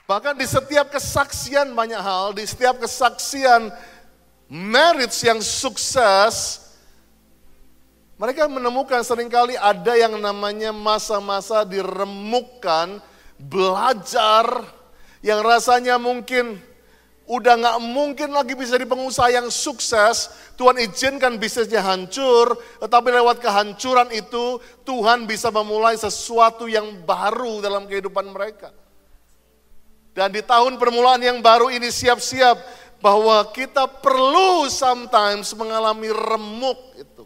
Bahkan 0.03 0.36
di 0.36 0.44
setiap 0.44 0.92
kesaksian 0.92 1.72
banyak 1.72 1.98
hal, 1.98 2.36
di 2.36 2.44
setiap 2.44 2.84
kesaksian 2.84 3.72
marriage 4.51 5.15
yang 5.24 5.39
sukses, 5.39 6.60
mereka 8.20 8.46
menemukan 8.51 9.00
sering 9.01 9.32
kali 9.32 9.56
ada 9.56 9.96
yang 9.96 10.20
namanya 10.20 10.75
masa-masa 10.75 11.63
diremukkan, 11.63 13.00
belajar, 13.39 14.68
yang 15.24 15.39
rasanya 15.39 15.96
mungkin 15.96 16.60
udah 17.24 17.53
nggak 17.56 17.77
mungkin 17.88 18.30
lagi 18.36 18.51
bisa 18.51 18.75
jadi 18.75 18.84
pengusaha 18.84 19.32
yang 19.32 19.48
sukses, 19.48 20.27
Tuhan 20.60 20.75
izinkan 20.84 21.39
bisnisnya 21.39 21.80
hancur, 21.80 22.60
tetapi 22.84 23.10
lewat 23.15 23.39
kehancuran 23.39 24.12
itu 24.12 24.60
Tuhan 24.84 25.24
bisa 25.24 25.48
memulai 25.48 25.96
sesuatu 25.96 26.68
yang 26.68 27.03
baru 27.08 27.63
dalam 27.63 27.88
kehidupan 27.88 28.27
mereka. 28.27 28.75
Dan 30.13 30.30
di 30.30 30.44
tahun 30.46 30.77
permulaan 30.77 31.24
yang 31.24 31.39
baru 31.42 31.74
ini 31.74 31.89
siap-siap 31.89 32.60
bahwa 33.01 33.42
kita 33.51 33.89
perlu 33.89 34.70
sometimes 34.70 35.51
mengalami 35.58 36.13
remuk 36.13 36.80
itu. 36.96 37.25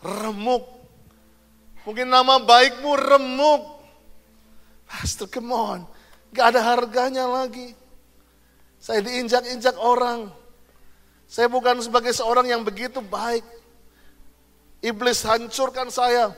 Remuk. 0.00 0.64
Mungkin 1.84 2.08
nama 2.08 2.40
baikmu 2.40 2.90
remuk. 2.96 3.62
Pastor, 4.88 5.28
come 5.28 5.52
on. 5.52 5.80
Gak 6.32 6.56
ada 6.56 6.60
harganya 6.62 7.28
lagi. 7.28 7.76
Saya 8.80 9.04
diinjak-injak 9.04 9.76
orang. 9.76 10.32
Saya 11.28 11.52
bukan 11.52 11.78
sebagai 11.84 12.16
seorang 12.16 12.48
yang 12.48 12.64
begitu 12.64 13.04
baik. 13.04 13.44
Iblis 14.80 15.20
hancurkan 15.28 15.92
saya. 15.92 16.32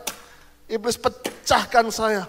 Iblis 0.67 0.99
pecahkan 0.99 1.87
saya. 1.95 2.27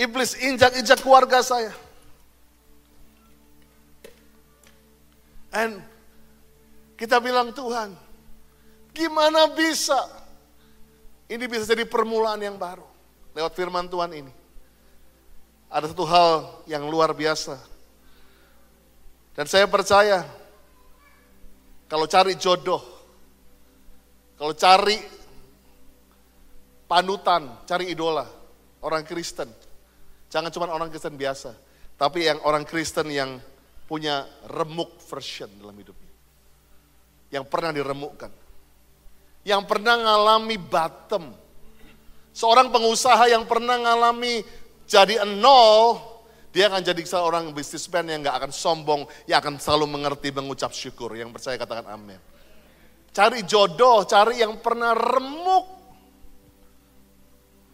Iblis 0.00 0.40
injak-injak 0.40 1.04
keluarga 1.04 1.44
saya. 1.44 1.76
And 5.52 5.84
kita 6.96 7.20
bilang 7.20 7.52
Tuhan, 7.52 7.92
gimana 8.96 9.52
bisa? 9.52 9.96
Ini 11.28 11.44
bisa 11.44 11.68
jadi 11.68 11.84
permulaan 11.84 12.40
yang 12.40 12.56
baru. 12.56 12.84
Lewat 13.36 13.52
firman 13.52 13.88
Tuhan 13.92 14.16
ini. 14.16 14.32
Ada 15.68 15.92
satu 15.92 16.04
hal 16.08 16.64
yang 16.64 16.88
luar 16.88 17.12
biasa 17.12 17.75
dan 19.36 19.44
saya 19.44 19.68
percaya 19.68 20.24
kalau 21.86 22.08
cari 22.08 22.34
jodoh, 22.40 22.80
kalau 24.40 24.56
cari 24.56 24.96
panutan, 26.88 27.62
cari 27.68 27.92
idola, 27.92 28.24
orang 28.80 29.04
Kristen. 29.04 29.52
Jangan 30.32 30.50
cuma 30.50 30.72
orang 30.72 30.90
Kristen 30.90 31.14
biasa, 31.14 31.54
tapi 32.00 32.26
yang 32.26 32.42
orang 32.42 32.64
Kristen 32.64 33.12
yang 33.12 33.38
punya 33.86 34.26
remuk 34.50 34.98
version 35.06 35.52
dalam 35.62 35.76
hidupnya. 35.78 36.12
Yang 37.30 37.44
pernah 37.46 37.70
diremukkan. 37.70 38.32
Yang 39.46 39.62
pernah 39.70 39.94
ngalami 39.94 40.56
bottom. 40.58 41.30
Seorang 42.34 42.74
pengusaha 42.74 43.30
yang 43.30 43.46
pernah 43.46 43.78
ngalami 43.78 44.42
jadi 44.90 45.22
nol, 45.22 46.15
Dia 46.56 46.72
akan 46.72 46.80
jadi 46.80 47.04
seorang 47.04 47.52
bisnismen 47.52 48.08
yang 48.08 48.24
gak 48.24 48.40
akan 48.40 48.48
sombong, 48.48 49.04
yang 49.28 49.44
akan 49.44 49.60
selalu 49.60 49.92
mengerti 49.92 50.32
mengucap 50.32 50.72
syukur. 50.72 51.12
Yang 51.12 51.36
percaya 51.36 51.60
katakan 51.60 51.84
amin. 51.92 52.16
Cari 53.12 53.44
jodoh, 53.44 54.08
cari 54.08 54.40
yang 54.40 54.56
pernah 54.64 54.96
remuk. 54.96 55.68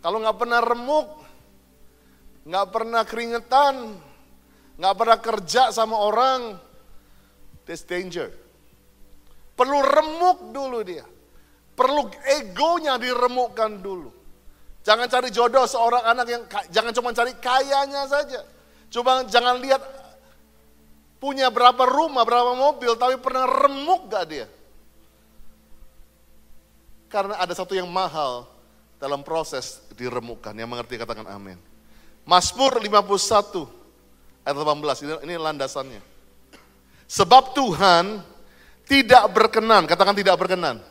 Kalau 0.02 0.18
gak 0.18 0.34
pernah 0.34 0.58
remuk, 0.58 1.06
gak 2.42 2.66
pernah 2.74 3.06
keringetan, 3.06 4.02
gak 4.74 4.94
pernah 4.98 5.18
kerja 5.22 5.70
sama 5.70 6.02
orang, 6.02 6.58
that's 7.62 7.86
danger. 7.86 8.34
Perlu 9.54 9.78
remuk 9.78 10.50
dulu 10.50 10.82
dia. 10.82 11.06
Perlu 11.78 12.10
egonya 12.26 12.98
diremukkan 12.98 13.78
dulu. 13.78 14.10
Jangan 14.82 15.06
cari 15.06 15.30
jodoh 15.30 15.70
seorang 15.70 16.02
anak 16.02 16.26
yang, 16.26 16.42
jangan 16.74 16.90
cuma 16.90 17.14
cari 17.14 17.30
kayanya 17.38 18.10
saja. 18.10 18.42
Coba 18.92 19.24
jangan 19.24 19.56
lihat 19.56 19.80
punya 21.16 21.48
berapa 21.48 21.80
rumah, 21.88 22.28
berapa 22.28 22.52
mobil, 22.52 22.92
tapi 23.00 23.16
pernah 23.16 23.48
remuk 23.48 24.12
gak 24.12 24.24
dia? 24.28 24.46
Karena 27.08 27.40
ada 27.40 27.56
satu 27.56 27.72
yang 27.72 27.88
mahal 27.88 28.44
dalam 29.00 29.24
proses 29.24 29.80
diremukkan. 29.96 30.52
Yang 30.52 30.68
mengerti 30.68 30.94
katakan 31.00 31.24
amin. 31.24 31.56
Mazmur 32.28 32.76
51 32.76 33.64
ayat 34.44 34.56
18, 34.60 35.04
ini, 35.08 35.12
ini 35.24 35.34
landasannya. 35.40 36.02
Sebab 37.08 37.56
Tuhan 37.56 38.20
tidak 38.84 39.24
berkenan, 39.32 39.88
katakan 39.88 40.16
tidak 40.16 40.36
berkenan, 40.36 40.84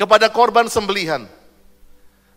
kepada 0.00 0.32
korban 0.32 0.64
sembelihan. 0.72 1.28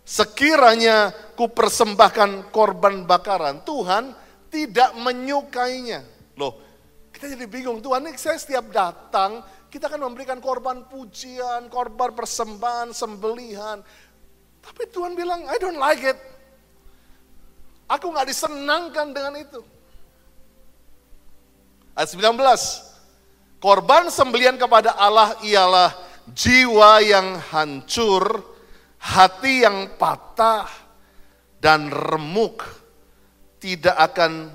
Sekiranya 0.04 1.16
ku 1.38 1.48
persembahkan 1.48 2.52
korban 2.52 3.08
bakaran, 3.08 3.62
Tuhan 3.64 4.19
tidak 4.50 4.98
menyukainya. 4.98 6.04
Loh, 6.36 6.58
kita 7.14 7.38
jadi 7.38 7.46
bingung, 7.46 7.80
Tuhan 7.80 8.06
ini 8.06 8.18
saya 8.18 8.38
setiap 8.38 8.70
datang, 8.74 9.46
kita 9.70 9.86
kan 9.86 10.02
memberikan 10.02 10.42
korban 10.42 10.86
pujian, 10.90 11.70
korban 11.70 12.12
persembahan, 12.18 12.90
sembelihan. 12.92 13.80
Tapi 14.60 14.84
Tuhan 14.90 15.14
bilang, 15.14 15.46
I 15.46 15.58
don't 15.62 15.78
like 15.78 16.02
it. 16.04 16.18
Aku 17.90 18.14
nggak 18.14 18.30
disenangkan 18.30 19.14
dengan 19.14 19.34
itu. 19.38 19.62
Ayat 21.98 22.14
19, 22.14 22.38
korban 23.58 24.08
sembelian 24.14 24.56
kepada 24.62 24.94
Allah 24.94 25.36
ialah 25.42 25.92
jiwa 26.30 27.02
yang 27.02 27.42
hancur, 27.50 28.46
hati 29.02 29.66
yang 29.66 29.98
patah, 29.98 30.70
dan 31.60 31.92
remuk 31.92 32.79
tidak 33.60 33.96
akan 34.00 34.50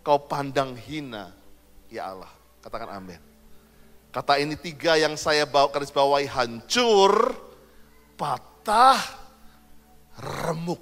kau 0.00 0.18
pandang 0.24 0.74
hina, 0.74 1.30
ya 1.92 2.12
Allah. 2.12 2.32
Katakan 2.64 2.96
amin. 2.96 3.20
Kata 4.10 4.40
ini 4.40 4.56
tiga 4.56 4.96
yang 4.96 5.12
saya 5.14 5.44
bawa 5.44 5.68
garis 5.68 5.92
bawahi 5.92 6.24
hancur, 6.24 7.36
patah, 8.16 8.96
remuk. 10.48 10.80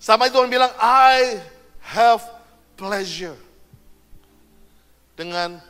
Sama 0.00 0.32
itu 0.32 0.40
orang 0.40 0.48
bilang, 0.48 0.72
I 0.80 1.44
have 1.92 2.24
pleasure. 2.78 3.36
Dengan 5.12 5.60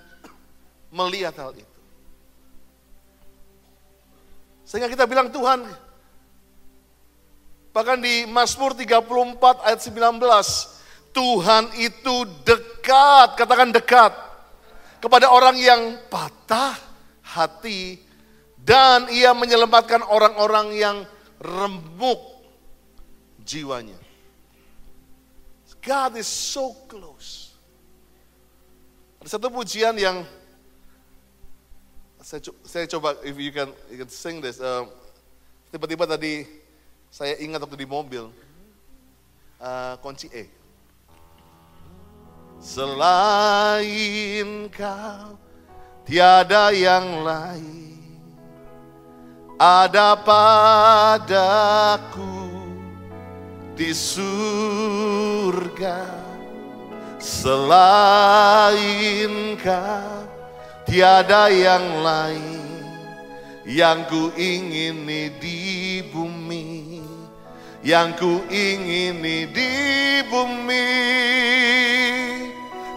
melihat 0.90 1.34
hal 1.38 1.54
itu. 1.54 1.76
Sehingga 4.66 4.90
kita 4.90 5.06
bilang 5.06 5.30
Tuhan, 5.30 5.62
Bahkan 7.76 8.00
di 8.00 8.24
Mazmur 8.24 8.72
34 8.72 9.68
ayat 9.68 9.80
19, 9.84 10.16
Tuhan 11.12 11.64
itu 11.76 12.24
dekat, 12.40 13.36
katakan 13.36 13.68
dekat, 13.68 14.16
kepada 14.96 15.28
orang 15.28 15.60
yang 15.60 16.00
patah 16.08 16.72
hati 17.20 18.00
dan 18.56 19.12
ia 19.12 19.36
menyelamatkan 19.36 20.00
orang-orang 20.08 20.72
yang 20.72 20.96
remuk 21.36 22.48
jiwanya. 23.44 24.00
God 25.84 26.16
is 26.16 26.24
so 26.24 26.72
close. 26.88 27.52
Ada 29.20 29.36
satu 29.36 29.52
pujian 29.52 29.92
yang 30.00 30.24
saya, 32.64 32.88
coba 32.88 33.20
if 33.20 33.36
you 33.36 33.52
can, 33.52 33.68
you 33.92 34.00
can 34.00 34.08
sing 34.08 34.40
this. 34.40 34.64
Uh, 34.64 34.88
tiba-tiba 35.70 36.08
tadi 36.08 36.64
saya 37.16 37.32
ingat 37.40 37.64
waktu 37.64 37.80
di 37.80 37.88
mobil, 37.88 38.28
uh, 39.56 39.96
kunci 40.04 40.28
E. 40.28 40.52
Selain 42.60 43.88
kau, 44.68 45.40
tiada 46.04 46.76
yang 46.76 47.24
lain. 47.24 48.20
Ada 49.56 50.20
padaku 50.20 51.48
di 53.72 53.96
surga. 53.96 55.08
Selain 57.16 57.96
kau, 59.56 60.28
tiada 60.84 61.48
yang 61.48 62.04
lain 62.04 62.60
yang 63.66 64.06
ku 64.06 64.30
ingini 64.38 65.34
di 65.42 65.98
bumi 66.14 66.85
yang 67.86 68.18
ku 68.18 68.42
ingini 68.50 69.46
di 69.46 69.70
bumi. 70.26 70.90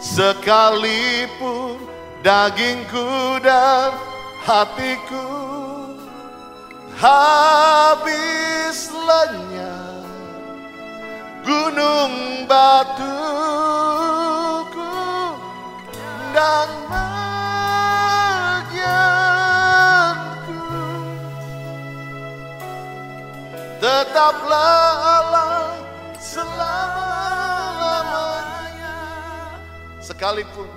Sekalipun 0.02 1.78
dagingku 2.26 3.38
dan 3.46 3.94
hatiku 4.42 5.30
habis 6.98 8.90
lenyap. 8.90 10.10
Gunung 11.46 12.50
batuku 12.50 13.06
dan 16.34 16.70
tetaplah 23.80 25.24
Allah 25.24 25.72
selamanya. 26.20 26.76
Sekalipun, 30.04 30.68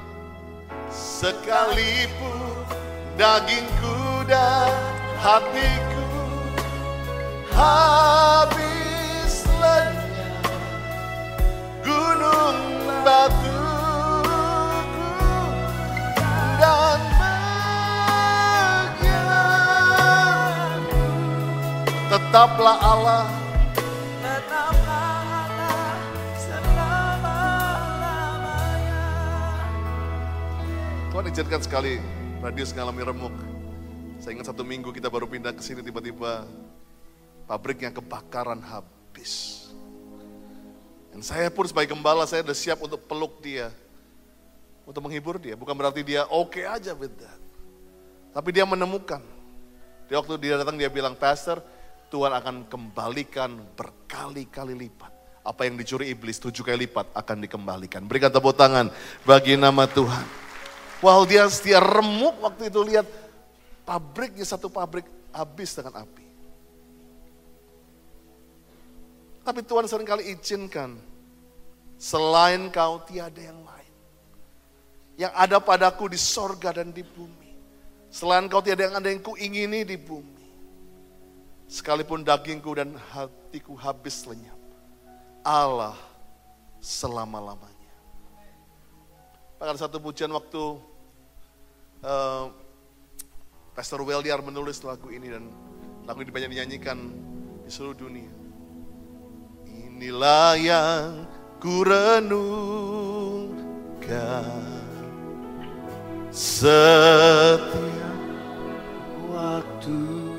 sekalipun 0.88 2.62
dagingku 3.18 4.22
dan 4.30 4.70
hatiku 5.18 6.06
habis 7.52 9.44
lenyap 9.58 10.46
gunung 11.82 12.58
batuku 13.02 13.51
Tetaplah 22.32 22.80
Allah. 22.80 23.28
Tetaplah. 24.24 25.12
Tuhan 31.12 31.24
izinkan 31.28 31.60
sekali 31.60 32.00
radius 32.40 32.72
mengalami 32.72 33.04
remuk. 33.04 33.36
Saya 34.16 34.32
ingat 34.32 34.48
satu 34.48 34.64
minggu 34.64 34.96
kita 34.96 35.12
baru 35.12 35.28
pindah 35.28 35.52
ke 35.52 35.60
sini 35.60 35.84
tiba-tiba 35.84 36.48
pabriknya 37.44 37.92
kebakaran 37.92 38.64
habis. 38.64 39.68
Dan 41.12 41.20
saya 41.20 41.52
pun 41.52 41.68
sebagai 41.68 41.92
gembala 41.92 42.24
saya 42.24 42.40
sudah 42.48 42.56
siap 42.56 42.80
untuk 42.80 43.04
peluk 43.04 43.44
dia. 43.44 43.68
Untuk 44.88 45.04
menghibur 45.04 45.36
dia. 45.36 45.52
Bukan 45.52 45.76
berarti 45.76 46.00
dia 46.00 46.24
oke 46.32 46.56
okay 46.56 46.64
aja 46.64 46.96
beda. 46.96 47.28
Tapi 48.32 48.48
dia 48.56 48.64
menemukan. 48.64 49.20
Di 50.08 50.16
waktu 50.16 50.32
dia 50.40 50.56
datang 50.56 50.80
dia 50.80 50.88
bilang, 50.88 51.12
Pastor, 51.12 51.60
Tuhan 52.12 52.28
akan 52.28 52.68
kembalikan 52.68 53.56
berkali-kali 53.72 54.76
lipat. 54.76 55.08
Apa 55.48 55.64
yang 55.64 55.80
dicuri 55.80 56.12
iblis 56.12 56.36
tujuh 56.36 56.60
kali 56.60 56.84
lipat 56.84 57.08
akan 57.16 57.40
dikembalikan. 57.40 58.04
Berikan 58.04 58.28
tepuk 58.28 58.52
tangan 58.52 58.92
bagi 59.24 59.56
nama 59.56 59.88
Tuhan. 59.88 60.28
Wow 61.00 61.24
dia 61.24 61.48
setia 61.48 61.80
remuk 61.80 62.36
waktu 62.44 62.68
itu 62.68 62.84
lihat 62.84 63.08
pabriknya 63.88 64.44
satu 64.44 64.68
pabrik 64.68 65.08
habis 65.32 65.72
dengan 65.72 66.04
api. 66.04 66.26
Tapi 69.42 69.60
Tuhan 69.64 69.88
sering 69.88 70.06
kali 70.06 70.36
izinkan 70.36 70.94
selain 71.96 72.68
kau 72.68 73.00
tiada 73.08 73.40
yang 73.40 73.58
lain. 73.64 73.94
Yang 75.16 75.32
ada 75.32 75.58
padaku 75.64 76.12
di 76.12 76.20
sorga 76.20 76.76
dan 76.76 76.92
di 76.92 77.02
bumi. 77.02 77.56
Selain 78.12 78.46
kau 78.46 78.62
tiada 78.62 78.84
yang 78.84 79.00
ada 79.00 79.08
yang 79.08 79.24
kuingini 79.24 79.82
di 79.82 79.96
bumi. 79.96 80.41
Sekalipun 81.72 82.20
dagingku 82.20 82.76
dan 82.76 82.92
hatiku 83.16 83.72
habis 83.80 84.28
lenyap. 84.28 84.60
Allah 85.40 85.96
selama-lamanya. 86.84 87.96
Bahkan 89.56 89.80
satu 89.80 89.96
pujian 89.96 90.28
waktu 90.36 90.76
uh, 92.04 92.52
Pastor 93.72 94.04
Weldiar 94.04 94.44
menulis 94.44 94.84
lagu 94.84 95.08
ini 95.08 95.32
dan 95.32 95.48
lagu 96.04 96.20
ini 96.20 96.28
banyak 96.28 96.52
dinyanyikan 96.52 97.08
di 97.64 97.72
seluruh 97.72 97.96
dunia. 97.96 98.28
Inilah 99.64 100.60
yang 100.60 101.24
ku 101.56 101.88
renungkan 101.88 102.84
setiap 106.28 107.64
waktu. 109.32 110.31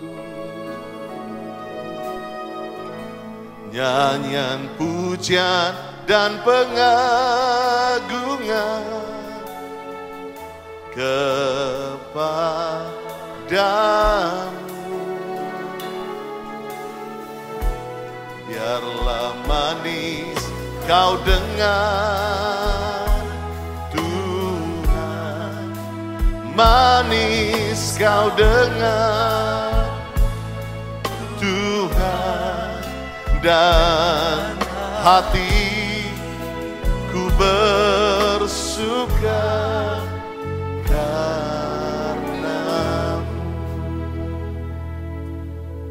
Nyanyian 3.73 4.69
pujian 4.77 5.73
dan 6.05 6.37
pengagungan 6.45 6.85
kepadamu. 10.93 11.81
Biarlah 18.45 19.41
manis 19.49 20.37
kau 20.85 21.17
dengar 21.25 23.09
Tuhan 23.89 25.73
Manis 26.53 27.97
kau 27.97 28.29
dengar 28.37 29.62
Dan 33.43 34.55
hatiku 35.03 36.07
bersuka 37.35 39.43
karena 40.87 42.63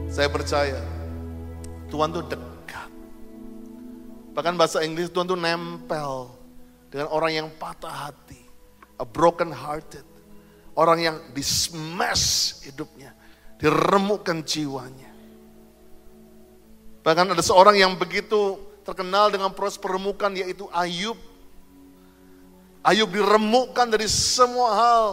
Saya 0.08 0.32
percaya 0.32 0.80
Tuhan 1.92 2.08
tuh 2.08 2.24
dekat 2.24 2.88
Bahkan 4.32 4.56
bahasa 4.56 4.80
Inggris 4.80 5.12
Tuhan 5.12 5.28
tuh 5.28 5.36
nempel 5.36 6.32
dengan 6.88 7.12
orang 7.12 7.32
yang 7.36 7.52
patah 7.60 8.08
hati. 8.08 8.40
A 8.96 9.04
broken 9.04 9.52
hearted. 9.52 10.08
Orang 10.72 11.04
yang 11.04 11.20
di 11.36 11.44
smash 11.44 12.64
hidupnya. 12.64 13.12
Diremukkan 13.60 14.40
jiwanya. 14.40 15.11
Bahkan 17.02 17.34
ada 17.34 17.42
seorang 17.42 17.74
yang 17.74 17.98
begitu 17.98 18.58
terkenal 18.86 19.30
dengan 19.30 19.50
proses 19.50 19.78
peremukan 19.78 20.30
yaitu 20.34 20.70
Ayub. 20.70 21.18
Ayub 22.82 23.10
diremukkan 23.10 23.90
dari 23.90 24.06
semua 24.06 24.70
hal. 24.74 25.06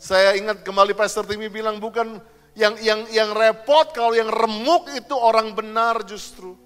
Saya 0.00 0.36
ingat 0.40 0.64
kembali 0.64 0.96
Pastor 0.96 1.28
Timmy 1.28 1.52
bilang 1.52 1.76
bukan 1.76 2.20
yang 2.56 2.74
yang 2.80 3.00
yang 3.12 3.30
repot 3.36 3.92
kalau 3.92 4.16
yang 4.16 4.32
remuk 4.32 4.88
itu 4.96 5.12
orang 5.12 5.52
benar 5.52 6.00
justru. 6.08 6.56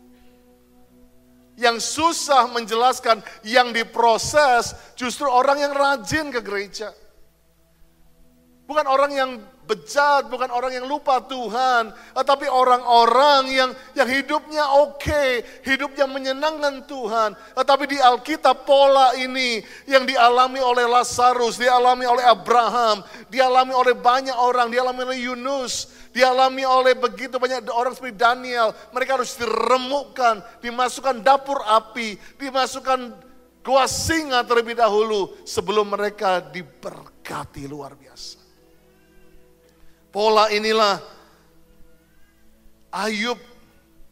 Yang 1.53 1.85
susah 1.85 2.49
menjelaskan, 2.49 3.21
yang 3.45 3.77
diproses 3.77 4.73
justru 4.97 5.29
orang 5.29 5.61
yang 5.61 5.73
rajin 5.77 6.33
ke 6.33 6.41
gereja. 6.41 6.97
Bukan 8.65 8.89
orang 8.89 9.13
yang 9.13 9.31
bejat, 9.63 10.27
bukan 10.27 10.51
orang 10.51 10.75
yang 10.75 10.87
lupa 10.91 11.23
Tuhan, 11.23 11.95
tetapi 12.19 12.51
orang-orang 12.51 13.47
yang 13.49 13.71
yang 13.95 14.09
hidupnya 14.11 14.67
oke, 14.83 15.25
hidupnya 15.63 16.11
menyenangkan 16.11 16.83
Tuhan. 16.91 17.39
Tetapi 17.55 17.85
di 17.87 17.99
Alkitab 18.03 18.67
pola 18.67 19.15
ini 19.15 19.63
yang 19.87 20.03
dialami 20.03 20.59
oleh 20.59 20.85
Lazarus, 20.91 21.63
dialami 21.63 22.03
oleh 22.05 22.27
Abraham, 22.27 23.07
dialami 23.31 23.71
oleh 23.71 23.95
banyak 23.95 24.35
orang, 24.35 24.67
dialami 24.67 25.01
oleh 25.07 25.19
Yunus, 25.31 25.95
dialami 26.11 26.67
oleh 26.67 26.99
begitu 26.99 27.39
banyak 27.39 27.63
orang 27.71 27.95
seperti 27.95 28.19
Daniel. 28.19 28.75
Mereka 28.91 29.15
harus 29.15 29.39
diremukkan, 29.39 30.43
dimasukkan 30.59 31.23
dapur 31.23 31.63
api, 31.63 32.19
dimasukkan 32.35 33.15
gua 33.63 33.87
singa 33.87 34.43
terlebih 34.43 34.75
dahulu 34.75 35.39
sebelum 35.47 35.95
mereka 35.95 36.43
diberkati 36.43 37.71
luar 37.71 37.95
biasa. 37.95 38.42
Pola 40.13 40.53
inilah 40.53 41.01
Ayub 42.93 43.41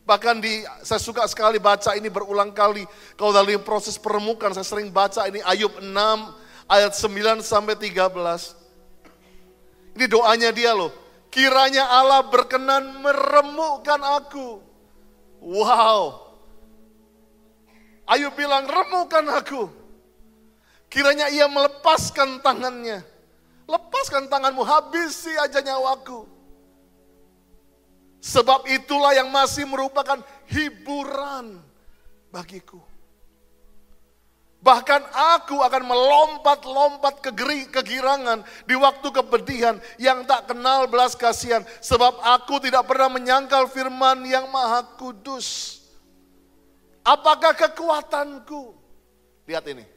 bahkan 0.09 0.41
di 0.41 0.65
saya 0.81 0.99
suka 0.99 1.29
sekali 1.29 1.61
baca 1.61 1.95
ini 1.95 2.09
berulang 2.09 2.51
kali 2.51 2.89
kalau 3.15 3.31
dalam 3.31 3.61
proses 3.63 4.01
peremukan 4.01 4.51
saya 4.51 4.65
sering 4.65 4.89
baca 4.89 5.29
ini 5.29 5.45
Ayub 5.45 5.79
6 5.79 6.41
ayat 6.71 6.95
9 6.95 7.43
sampai 7.43 7.75
13. 7.75 9.99
Ini 9.99 10.07
doanya 10.07 10.55
dia 10.55 10.71
loh. 10.71 10.95
Kiranya 11.31 11.91
Allah 11.91 12.23
berkenan 12.31 13.03
meremukkan 13.03 14.01
aku. 14.23 14.63
Wow. 15.43 16.31
Ayub 18.07 18.35
bilang, 18.35 18.67
remukan 18.67 19.27
aku. 19.35 19.71
Kiranya 20.91 21.31
ia 21.31 21.47
melepaskan 21.47 22.43
tangannya. 22.43 23.03
Lepaskan 23.71 24.27
tanganmu, 24.27 24.67
habisi 24.67 25.31
aja 25.39 25.63
nyawaku. 25.63 26.27
Sebab 28.21 28.67
itulah 28.67 29.15
yang 29.15 29.31
masih 29.31 29.65
merupakan 29.65 30.19
hiburan 30.51 31.63
bagiku. 32.35 32.83
Bahkan 34.61 35.03
aku 35.17 35.57
akan 35.65 35.83
melompat-lompat 35.89 37.25
ke 37.25 37.33
kegirangan 37.73 38.45
di 38.69 38.77
waktu 38.77 39.09
kepedihan 39.09 39.81
yang 39.97 40.29
tak 40.29 40.53
kenal 40.53 40.85
belas 40.85 41.17
kasihan. 41.17 41.65
Sebab 41.81 42.21
aku 42.21 42.61
tidak 42.61 42.85
pernah 42.85 43.09
menyangkal 43.09 43.73
firman 43.73 44.21
yang 44.29 44.53
maha 44.53 44.85
kudus. 45.01 45.81
Apakah 47.01 47.57
kekuatanku? 47.57 48.77
Lihat 49.49 49.65
ini. 49.73 49.89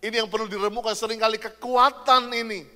Ini 0.00 0.24
yang 0.24 0.28
perlu 0.32 0.48
diremukan 0.48 0.96
sering 0.96 1.20
kali 1.20 1.36
kekuatan 1.36 2.32
ini 2.32 2.71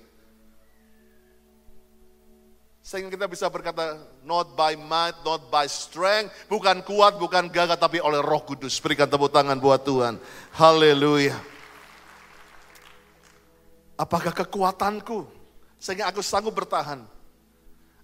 sehingga 2.87 3.11
kita 3.11 3.27
bisa 3.27 3.51
berkata, 3.51 3.99
not 4.23 4.55
by 4.55 4.79
might, 4.79 5.19
not 5.27 5.51
by 5.51 5.67
strength, 5.67 6.31
bukan 6.47 6.87
kuat, 6.87 7.19
bukan 7.19 7.51
gagah, 7.51 7.75
tapi 7.75 7.99
oleh 7.99 8.23
roh 8.23 8.39
kudus. 8.47 8.79
Berikan 8.79 9.11
tepuk 9.11 9.35
tangan 9.35 9.59
buat 9.59 9.83
Tuhan. 9.83 10.23
Haleluya. 10.55 11.35
Apakah 13.99 14.31
kekuatanku 14.31 15.27
sehingga 15.83 16.15
aku 16.15 16.23
sanggup 16.23 16.55
bertahan? 16.55 17.03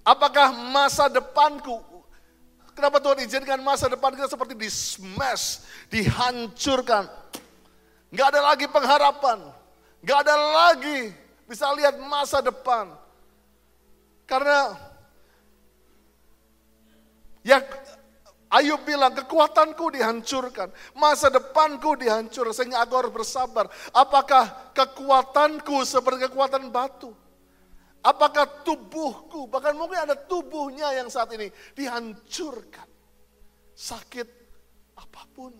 Apakah 0.02 0.50
masa 0.50 1.06
depanku? 1.06 1.78
Kenapa 2.74 2.98
Tuhan 2.98 3.22
izinkan 3.22 3.62
masa 3.62 3.86
depan 3.86 4.18
kita 4.18 4.26
seperti 4.26 4.58
di 4.58 4.66
smash, 4.66 5.62
dihancurkan. 5.94 7.06
Gak 8.10 8.34
ada 8.34 8.50
lagi 8.50 8.66
pengharapan. 8.66 9.46
Gak 10.02 10.26
ada 10.26 10.34
lagi 10.34 11.14
bisa 11.46 11.70
lihat 11.70 12.02
masa 12.02 12.42
depan. 12.42 12.98
Karena 14.32 14.72
ya 17.44 17.60
Ayub 18.48 18.80
bilang 18.84 19.12
kekuatanku 19.12 19.92
dihancurkan, 19.92 20.72
masa 20.96 21.28
depanku 21.28 22.00
dihancurkan 22.00 22.52
sehingga 22.56 22.80
aku 22.80 22.96
harus 22.96 23.12
bersabar. 23.12 23.68
Apakah 23.92 24.72
kekuatanku 24.72 25.84
seperti 25.84 26.32
kekuatan 26.32 26.72
batu? 26.72 27.12
Apakah 28.00 28.64
tubuhku, 28.64 29.52
bahkan 29.52 29.76
mungkin 29.76 30.04
ada 30.04 30.16
tubuhnya 30.16 30.96
yang 30.96 31.12
saat 31.12 31.28
ini 31.36 31.52
dihancurkan. 31.76 32.88
Sakit 33.76 34.28
apa 34.96 35.22
pun. 35.32 35.52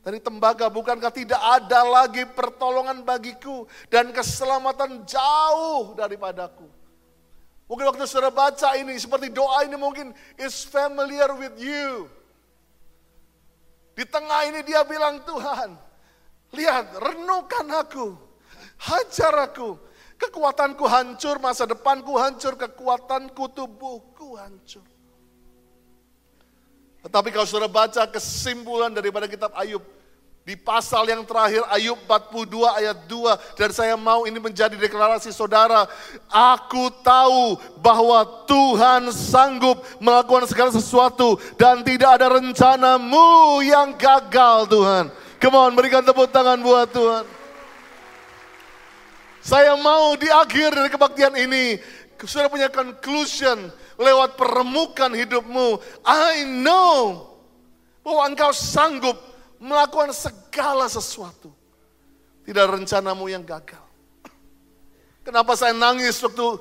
Dari 0.00 0.18
tembaga, 0.20 0.68
bukankah 0.72 1.12
tidak 1.12 1.40
ada 1.40 1.80
lagi 1.84 2.24
pertolongan 2.28 3.04
bagiku 3.04 3.68
dan 3.92 4.12
keselamatan 4.12 5.04
jauh 5.04 5.96
daripadaku. 5.96 6.81
Mungkin 7.72 7.88
waktu 7.88 8.04
saudara 8.04 8.28
baca 8.28 8.76
ini, 8.76 8.92
seperti 9.00 9.32
doa 9.32 9.64
ini 9.64 9.80
mungkin 9.80 10.12
is 10.36 10.60
familiar 10.68 11.32
with 11.32 11.56
you. 11.56 12.04
Di 13.96 14.04
tengah 14.04 14.44
ini 14.44 14.60
dia 14.60 14.84
bilang, 14.84 15.24
Tuhan, 15.24 15.80
lihat, 16.52 16.92
renungkan 17.00 17.64
aku, 17.72 18.12
hajar 18.76 19.48
aku. 19.48 19.80
Kekuatanku 20.20 20.84
hancur, 20.84 21.40
masa 21.40 21.64
depanku 21.64 22.12
hancur, 22.20 22.60
kekuatanku, 22.60 23.56
tubuhku 23.56 24.36
hancur. 24.36 24.84
Tetapi 27.08 27.32
kalau 27.32 27.48
saudara 27.48 27.72
baca 27.72 28.04
kesimpulan 28.04 28.92
daripada 28.92 29.24
kitab 29.24 29.48
Ayub, 29.56 29.80
Di 30.42 30.58
pasal 30.58 31.06
yang 31.06 31.22
terakhir 31.22 31.62
Ayub 31.70 31.94
42 32.02 32.66
ayat 32.66 32.98
2 33.06 33.54
dan 33.54 33.70
saya 33.70 33.94
mau 33.94 34.26
ini 34.26 34.42
menjadi 34.42 34.74
deklarasi 34.74 35.30
saudara. 35.30 35.86
Aku 36.26 36.90
tahu 36.98 37.54
bahwa 37.78 38.26
Tuhan 38.50 39.06
sanggup 39.14 39.78
melakukan 40.02 40.50
segala 40.50 40.74
sesuatu 40.74 41.38
dan 41.54 41.86
tidak 41.86 42.18
ada 42.18 42.26
rencanamu 42.42 43.62
yang 43.62 43.94
gagal 43.94 44.66
Tuhan. 44.66 45.04
Come 45.38 45.58
on, 45.62 45.78
berikan 45.78 46.02
tepuk 46.02 46.26
tangan 46.34 46.58
buat 46.58 46.90
Tuhan. 46.90 47.22
Saya 49.46 49.78
mau 49.78 50.18
di 50.18 50.26
akhir 50.26 50.74
dari 50.74 50.90
kebaktian 50.90 51.38
ini, 51.38 51.78
sudah 52.18 52.50
punya 52.50 52.66
conclusion 52.66 53.70
lewat 53.94 54.34
permukaan 54.34 55.14
hidupmu. 55.14 55.78
I 56.02 56.46
know 56.46 57.30
bahwa 58.02 58.26
engkau 58.26 58.50
sanggup 58.50 59.31
melakukan 59.62 60.10
segala 60.10 60.90
sesuatu. 60.90 61.54
Tidak 62.42 62.66
rencanamu 62.66 63.30
yang 63.30 63.46
gagal. 63.46 63.86
Kenapa 65.22 65.54
saya 65.54 65.70
nangis 65.70 66.18
waktu 66.18 66.58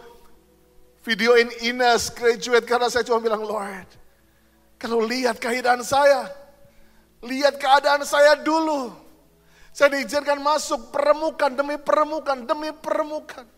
videoin 1.02 1.50
Ines 1.66 2.14
graduate 2.14 2.70
karena 2.70 2.94
saya 2.94 3.02
cuma 3.02 3.18
bilang 3.18 3.42
Lord, 3.42 3.90
kalau 4.78 5.02
lihat 5.02 5.42
keadaan 5.42 5.82
saya, 5.82 6.30
lihat 7.26 7.58
keadaan 7.58 8.06
saya 8.06 8.38
dulu. 8.38 8.94
Saya 9.74 9.98
diizinkan 9.98 10.38
masuk 10.38 10.94
permukaan 10.94 11.58
demi 11.58 11.82
permukaan 11.82 12.46
demi 12.46 12.70
permukaan. 12.70 13.50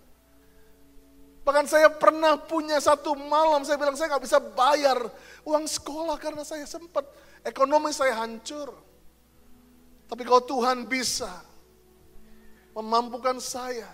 Bahkan 1.44 1.68
saya 1.68 1.92
pernah 1.92 2.40
punya 2.40 2.80
satu 2.80 3.12
malam 3.20 3.68
saya 3.68 3.76
bilang 3.76 4.00
saya 4.00 4.16
nggak 4.16 4.24
bisa 4.24 4.40
bayar 4.40 4.96
uang 5.44 5.68
sekolah 5.68 6.16
karena 6.16 6.48
saya 6.48 6.64
sempat 6.64 7.04
ekonomi 7.44 7.92
saya 7.92 8.16
hancur. 8.24 8.93
Tapi 10.14 10.30
kalau 10.30 10.46
Tuhan 10.46 10.86
bisa 10.86 11.42
memampukan 12.78 13.42
saya, 13.42 13.90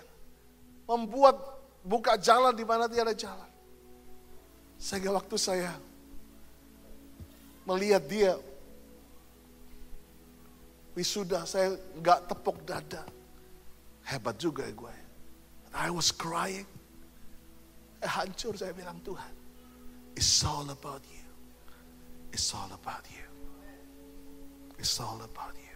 membuat 0.84 1.40
buka 1.80 2.20
jalan 2.20 2.52
di 2.52 2.60
mana 2.60 2.84
tiada 2.92 3.16
jalan. 3.16 3.48
Sehingga 4.76 5.16
waktu 5.16 5.40
saya 5.40 5.72
melihat 7.64 8.04
dia 8.04 8.36
wisuda, 10.92 11.48
saya 11.48 11.80
nggak 11.96 12.28
tepuk 12.28 12.68
dada. 12.68 13.00
Hebat 14.04 14.36
juga 14.36 14.68
ya 14.68 14.76
gue. 14.76 14.96
I 15.72 15.88
was 15.88 16.12
crying. 16.12 16.68
Eh, 18.04 18.10
hancur 18.12 18.60
saya 18.60 18.76
bilang 18.76 19.00
Tuhan. 19.00 19.32
It's 20.20 20.44
all 20.44 20.68
about 20.68 21.00
you. 21.08 21.24
It's 22.36 22.52
all 22.52 22.68
about 22.76 23.08
you. 23.08 23.24
It's 24.76 25.00
all 25.00 25.16
about 25.24 25.56
you. 25.56 25.69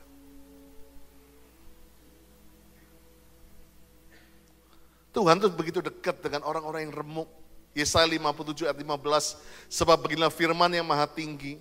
Tuhan 5.14 5.38
tuh 5.38 5.54
begitu 5.54 5.78
dekat 5.78 6.18
dengan 6.18 6.42
orang-orang 6.42 6.90
yang 6.90 6.94
remuk. 6.94 7.30
Yesaya 7.74 8.06
57 8.06 8.66
ayat 8.66 8.78
15, 8.78 9.38
sebab 9.70 9.98
beginilah 9.98 10.30
firman 10.30 10.70
yang 10.70 10.86
maha 10.86 11.06
tinggi. 11.10 11.58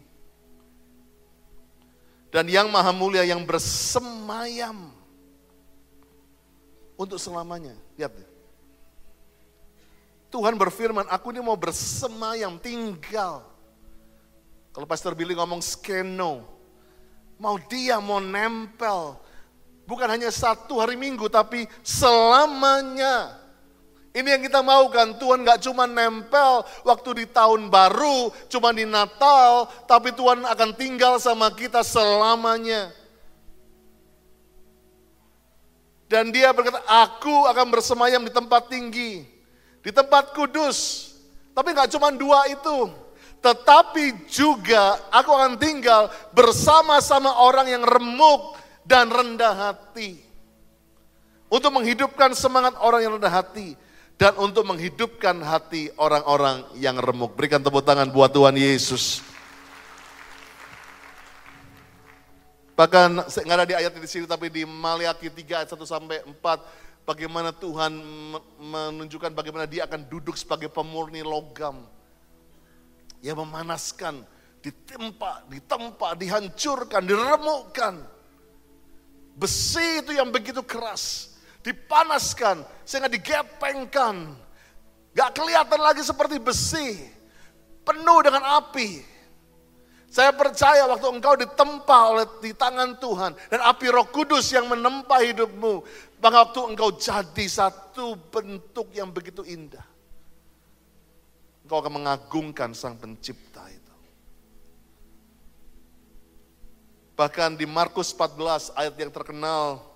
Dan 2.34 2.50
yang 2.50 2.70
maha 2.70 2.89
mulia 2.89 3.22
yang 3.22 3.46
bersemayam 3.46 4.89
untuk 6.98 7.22
selamanya. 7.22 7.78
Lihat 7.94 8.13
Tuhan 10.34 10.58
berfirman, 10.58 11.06
aku 11.13 11.30
ini 11.30 11.46
mau 11.46 11.54
bersemayam, 11.54 12.58
tinggal. 12.58 13.46
Kalau 14.74 14.89
Pastor 14.89 15.13
Billy 15.13 15.38
ngomong 15.38 15.62
skeno, 15.62 16.42
mau 17.38 17.62
dia 17.70 18.02
mau 18.02 18.18
nempel. 18.18 19.13
Bukan 19.86 20.10
hanya 20.10 20.34
satu 20.34 20.82
hari 20.82 20.98
minggu, 20.98 21.30
tapi 21.30 21.70
selamanya. 21.86 23.42
Ini 24.13 24.38
yang 24.38 24.45
kita 24.45 24.62
mau 24.62 24.86
kan, 24.93 25.17
Tuhan 25.17 25.41
gak 25.41 25.65
cuma 25.65 25.89
nempel 25.89 26.62
waktu 26.86 27.10
di 27.17 27.26
tahun 27.26 27.65
baru, 27.65 28.30
cuma 28.45 28.69
di 28.69 28.86
Natal, 28.86 29.65
tapi 29.89 30.13
Tuhan 30.13 30.45
akan 30.45 30.69
tinggal 30.78 31.17
sama 31.17 31.49
kita 31.49 31.82
selamanya. 31.82 32.93
Dan 36.06 36.30
dia 36.30 36.54
berkata, 36.54 36.78
aku 36.86 37.49
akan 37.49 37.73
bersemayam 37.73 38.21
di 38.21 38.30
tempat 38.30 38.69
tinggi, 38.69 39.26
di 39.82 39.89
tempat 39.89 40.30
kudus. 40.38 41.10
Tapi 41.58 41.73
gak 41.73 41.89
cuma 41.97 42.13
dua 42.13 42.45
itu, 42.54 42.93
tetapi 43.41 44.30
juga 44.30 44.93
aku 45.10 45.34
akan 45.34 45.58
tinggal 45.58 46.13
bersama-sama 46.38 47.34
orang 47.41 47.65
yang 47.65 47.82
remuk 47.82 48.62
dan 48.86 49.10
rendah 49.10 49.73
hati. 49.73 50.21
Untuk 51.49 51.73
menghidupkan 51.73 52.38
semangat 52.38 52.78
orang 52.78 53.02
yang 53.02 53.17
rendah 53.17 53.41
hati 53.41 53.73
dan 54.17 54.38
untuk 54.38 54.63
menghidupkan 54.69 55.41
hati 55.41 55.89
orang-orang 55.97 56.69
yang 56.78 56.97
remuk. 57.02 57.34
Berikan 57.34 57.62
tepuk 57.62 57.82
tangan 57.82 58.10
buat 58.13 58.30
Tuhan 58.30 58.54
Yesus. 58.54 59.26
Bahkan 62.73 63.30
nggak 63.30 63.58
ada 63.58 63.69
di 63.69 63.76
ayat 63.78 63.93
di 63.93 64.10
sini 64.10 64.26
tapi 64.26 64.49
di 64.49 64.65
Maliaki 64.65 65.30
3 65.30 65.62
ayat 65.62 65.69
1 65.69 65.86
sampai 65.86 66.26
4 66.26 67.06
bagaimana 67.06 67.54
Tuhan 67.54 67.93
menunjukkan 68.58 69.30
bagaimana 69.34 69.69
dia 69.69 69.86
akan 69.86 70.10
duduk 70.10 70.34
sebagai 70.38 70.69
pemurni 70.73 71.21
logam. 71.21 71.86
Yang 73.23 73.38
memanaskan, 73.39 74.26
ditempa, 74.60 75.47
ditempa, 75.47 76.17
dihancurkan, 76.19 77.02
diremukkan. 77.08 77.93
Besi 79.34 80.06
itu 80.06 80.13
yang 80.13 80.30
begitu 80.30 80.62
keras 80.62 81.33
dipanaskan 81.63 82.62
sehingga 82.84 83.10
digepengkan. 83.10 84.36
Gak 85.13 85.32
kelihatan 85.38 85.80
lagi 85.80 86.04
seperti 86.04 86.38
besi, 86.38 86.99
penuh 87.88 88.19
dengan 88.21 88.43
api. 88.62 89.13
Saya 90.13 90.30
percaya 90.30 90.86
waktu 90.86 91.10
engkau 91.10 91.34
ditempa 91.34 91.97
oleh 92.13 92.26
di 92.38 92.54
tangan 92.54 93.02
Tuhan 93.02 93.34
dan 93.49 93.60
api 93.65 93.89
Roh 93.89 94.06
Kudus 94.13 94.54
yang 94.54 94.69
menempa 94.69 95.17
hidupmu, 95.26 95.82
maka 96.21 96.45
waktu 96.45 96.60
engkau 96.69 96.93
jadi 96.93 97.45
satu 97.49 98.13
bentuk 98.30 98.93
yang 98.93 99.10
begitu 99.10 99.41
indah. 99.41 99.82
Engkau 101.65 101.82
akan 101.82 101.93
mengagungkan 101.97 102.78
Sang 102.78 102.93
Pencipta 102.93 103.65
itu. 103.73 103.95
Bahkan 107.17 107.58
di 107.58 107.65
Markus 107.65 108.13
14 108.13 108.73
ayat 108.78 108.93
yang 108.97 109.10
terkenal 109.10 109.92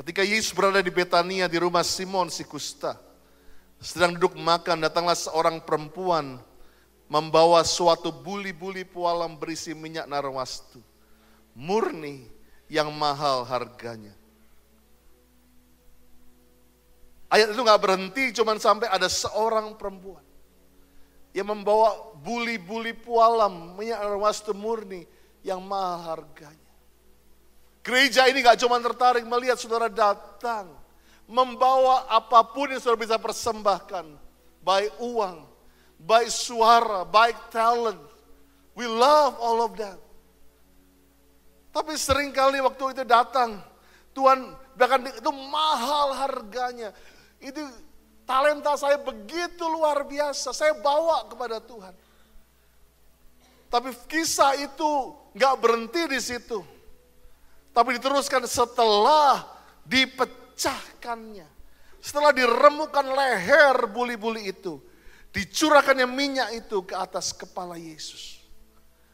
Ketika 0.00 0.24
Yesus 0.24 0.56
berada 0.56 0.80
di 0.80 0.88
Betania 0.88 1.44
di 1.44 1.60
rumah 1.60 1.84
Simon 1.84 2.32
si 2.32 2.40
kusta, 2.48 2.96
sedang 3.76 4.16
duduk 4.16 4.32
makan, 4.32 4.80
datanglah 4.80 5.12
seorang 5.12 5.60
perempuan 5.60 6.40
membawa 7.04 7.60
suatu 7.60 8.08
buli-buli 8.08 8.88
pualam 8.88 9.36
berisi 9.36 9.76
minyak 9.76 10.08
narwastu. 10.08 10.80
Murni 11.52 12.24
yang 12.72 12.88
mahal 12.96 13.44
harganya. 13.44 14.16
Ayat 17.28 17.52
itu 17.52 17.60
nggak 17.60 17.82
berhenti, 17.84 18.32
cuman 18.32 18.56
sampai 18.56 18.88
ada 18.88 19.04
seorang 19.04 19.76
perempuan 19.76 20.24
yang 21.36 21.52
membawa 21.52 22.16
buli-buli 22.24 22.96
pualam 22.96 23.76
minyak 23.76 24.00
narwastu 24.00 24.56
murni 24.56 25.04
yang 25.44 25.60
mahal 25.60 26.16
harganya. 26.16 26.69
Gereja 27.80 28.28
ini 28.28 28.44
gak 28.44 28.60
cuma 28.60 28.76
tertarik 28.80 29.24
melihat 29.24 29.56
saudara 29.56 29.88
datang. 29.88 30.68
Membawa 31.30 32.10
apa 32.10 32.44
pun 32.44 32.68
yang 32.68 32.82
saudara 32.82 33.00
bisa 33.00 33.16
persembahkan. 33.16 34.04
Baik 34.60 34.92
uang, 35.00 35.48
baik 35.96 36.28
suara, 36.28 37.08
baik 37.08 37.48
talent. 37.48 38.00
We 38.76 38.84
love 38.84 39.40
all 39.40 39.64
of 39.64 39.72
that. 39.80 39.96
Tapi 41.70 41.94
sering 41.94 42.34
kali 42.34 42.58
waktu 42.58 42.98
itu 42.98 43.02
datang, 43.06 43.62
Tuhan 44.10 44.52
bahkan 44.74 45.06
itu 45.06 45.30
mahal 45.30 46.12
harganya. 46.18 46.90
Itu 47.38 47.62
talenta 48.26 48.74
saya 48.76 48.98
begitu 48.98 49.64
luar 49.70 50.02
biasa, 50.04 50.50
saya 50.50 50.74
bawa 50.76 51.30
kepada 51.30 51.62
Tuhan. 51.62 51.94
Tapi 53.70 53.94
kisah 54.10 54.58
itu 54.58 55.14
nggak 55.32 55.54
berhenti 55.62 56.02
di 56.10 56.18
situ. 56.18 56.58
Tapi 57.70 57.96
diteruskan 57.98 58.42
setelah 58.50 59.46
dipecahkannya. 59.86 61.46
Setelah 62.00 62.32
diremukan 62.32 63.04
leher 63.04 63.86
buli-buli 63.86 64.50
itu. 64.50 64.82
Dicurahkannya 65.30 66.08
minyak 66.10 66.48
itu 66.66 66.82
ke 66.82 66.96
atas 66.96 67.30
kepala 67.30 67.78
Yesus. 67.78 68.42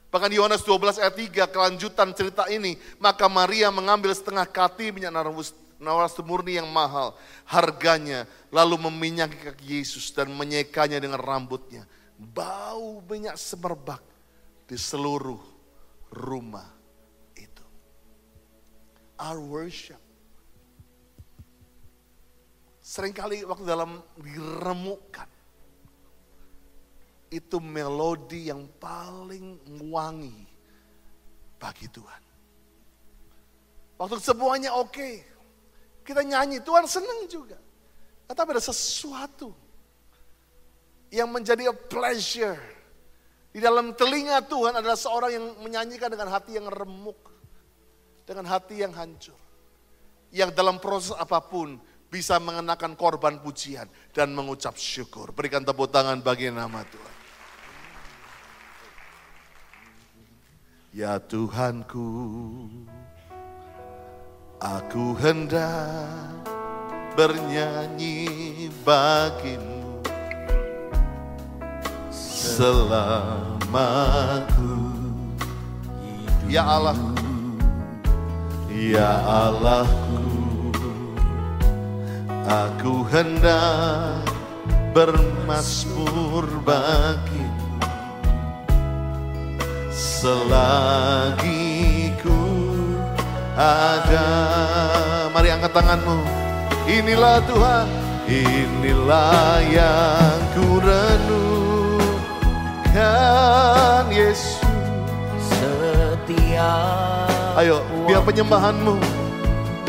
Bahkan 0.09 0.33
Yohanes 0.33 0.64
12 0.64 1.03
ayat 1.03 1.16
3 1.19 1.53
kelanjutan 1.53 2.09
cerita 2.16 2.49
ini. 2.49 2.81
Maka 2.97 3.29
Maria 3.29 3.69
mengambil 3.69 4.16
setengah 4.16 4.49
kati 4.49 4.95
minyak 4.95 5.12
naras 5.12 6.16
murni 6.25 6.57
yang 6.57 6.71
mahal. 6.73 7.12
Harganya 7.45 8.25
lalu 8.49 8.88
meminyaki 8.88 9.37
kaki 9.37 9.83
Yesus 9.83 10.09
dan 10.14 10.33
menyekanya 10.33 10.97
dengan 10.97 11.21
rambutnya. 11.21 11.85
Bau 12.16 13.05
minyak 13.05 13.37
semerbak 13.37 14.01
di 14.64 14.81
seluruh 14.81 15.42
rumah 16.09 16.76
our 19.21 19.41
worship. 19.41 20.01
Seringkali 22.87 23.43
waktu 23.43 23.67
dalam 23.67 23.99
diremukkan, 24.15 25.27
itu 27.35 27.59
melodi 27.59 28.49
yang 28.49 28.71
paling 28.79 29.59
wangi 29.91 30.47
bagi 31.59 31.91
Tuhan. 31.91 32.23
Waktu 33.97 34.17
semuanya 34.23 34.77
oke, 34.77 35.11
kita 36.07 36.23
nyanyi, 36.23 36.63
Tuhan 36.63 36.87
senang 36.87 37.27
juga. 37.27 37.59
Tetapi 38.31 38.49
ada 38.55 38.63
sesuatu 38.63 39.51
yang 41.11 41.31
menjadi 41.33 41.71
a 41.71 41.75
pleasure. 41.75 42.61
Di 43.51 43.59
dalam 43.59 43.97
telinga 43.97 44.45
Tuhan 44.45 44.77
adalah 44.77 44.99
seorang 45.01 45.31
yang 45.33 45.47
menyanyikan 45.65 46.13
dengan 46.13 46.29
hati 46.29 46.61
yang 46.61 46.69
remuk. 46.69 47.36
Dengan 48.27 48.45
hati 48.51 48.83
yang 48.83 48.91
hancur. 48.91 49.39
Yang 50.35 50.51
dalam 50.59 50.83
proses 50.83 51.15
apa 51.15 51.39
pun 51.39 51.79
bisa 52.11 52.39
mengenakan 52.43 52.99
korban 52.99 53.39
pujian 53.39 53.87
dan 54.11 54.35
mengucap 54.35 54.75
syukur. 54.75 55.31
Berikan 55.31 55.62
tepuk 55.62 55.91
tangan 55.91 56.19
bagi 56.23 56.51
nama 56.51 56.83
Tuhan. 56.83 57.15
Ya 60.97 61.21
Tuhanku, 61.21 62.09
aku 64.57 65.12
hendak 65.21 66.41
bernyanyi 67.12 68.73
bagimu 68.81 70.01
selamaku. 72.57 73.93
Ya 76.49 76.65
Allah, 76.65 76.97
ya 78.77 79.25
Allahku, 79.25 80.69
aku 82.45 83.09
hendak 83.09 84.21
bermasmur 84.93 86.45
bagimu 86.61 87.81
selagi 89.97 92.12
ku 92.21 92.37
ada. 93.57 94.29
Mari 95.33 95.57
angkat 95.57 95.73
tanganmu. 95.73 96.21
Inilah 96.87 97.43
Tuhan, 97.49 97.89
inilah 98.29 99.65
yang 99.73 100.41
ku 100.53 100.85
renungkan 100.85 102.05
Yesus. 104.12 104.61
Setiap 105.41 107.06
Ayo, 107.57 107.81
biar 108.05 108.21
penyembahanmu 108.21 109.01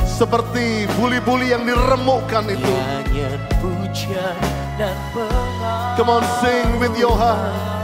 seperti 0.07 0.87
buli-buli 0.95 1.51
yang 1.51 1.67
diremukkan 1.67 2.47
itu. 2.47 2.73
Come 5.99 6.07
on, 6.07 6.23
sing 6.39 6.79
with 6.79 6.95
your 6.95 7.11
heart. 7.11 7.76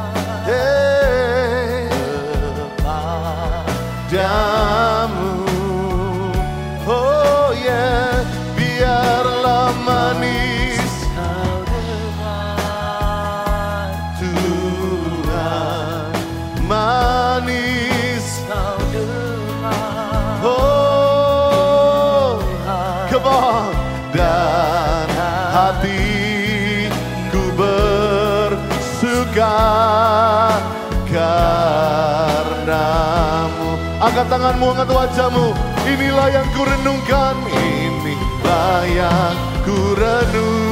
Angkat 34.83 34.99
wajahmu 34.99 35.55
Inilah 35.83 36.31
yang 36.31 36.47
ku 36.55 36.63
renungkan. 36.63 37.35
Inilah 37.47 38.87
yang 38.87 39.35
ku 39.67 39.95
renungkan 39.95 40.71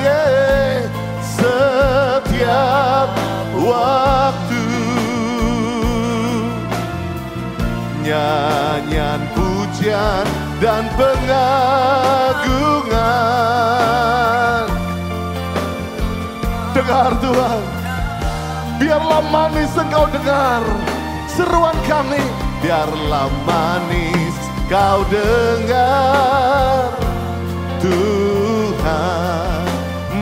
yeah. 0.00 0.88
Setiap 1.20 3.08
waktu. 3.60 4.64
Nyanyian 8.04 9.20
pujian 9.36 10.24
dan 10.60 10.88
pengagungan. 10.96 11.44
Dengar 16.76 17.16
Tuhan 17.24 17.64
Biarlah 18.76 19.24
manis 19.32 19.72
engkau 19.72 20.04
dengar 20.12 20.85
seruan 21.36 21.76
kami 21.84 22.24
Biarlah 22.64 23.28
manis 23.44 24.36
kau 24.66 25.06
dengar. 25.06 26.90
Tuhan 27.78 29.66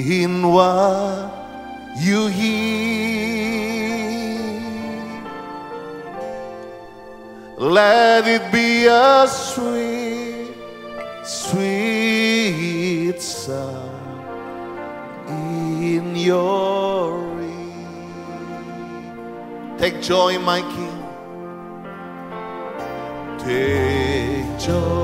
In 0.00 0.48
what 0.48 1.30
you 1.98 2.28
hear 2.28 3.40
Let 7.60 8.26
it 8.26 8.50
be 8.50 8.86
a 8.86 9.28
sweet, 9.28 10.54
sweet 11.22 13.20
sound 13.20 14.24
in 15.28 16.16
your 16.16 17.38
ear. 17.42 18.78
Take 19.76 20.00
joy, 20.00 20.38
my 20.38 20.62
King. 20.62 21.02
Take 23.40 24.58
joy, 24.58 24.99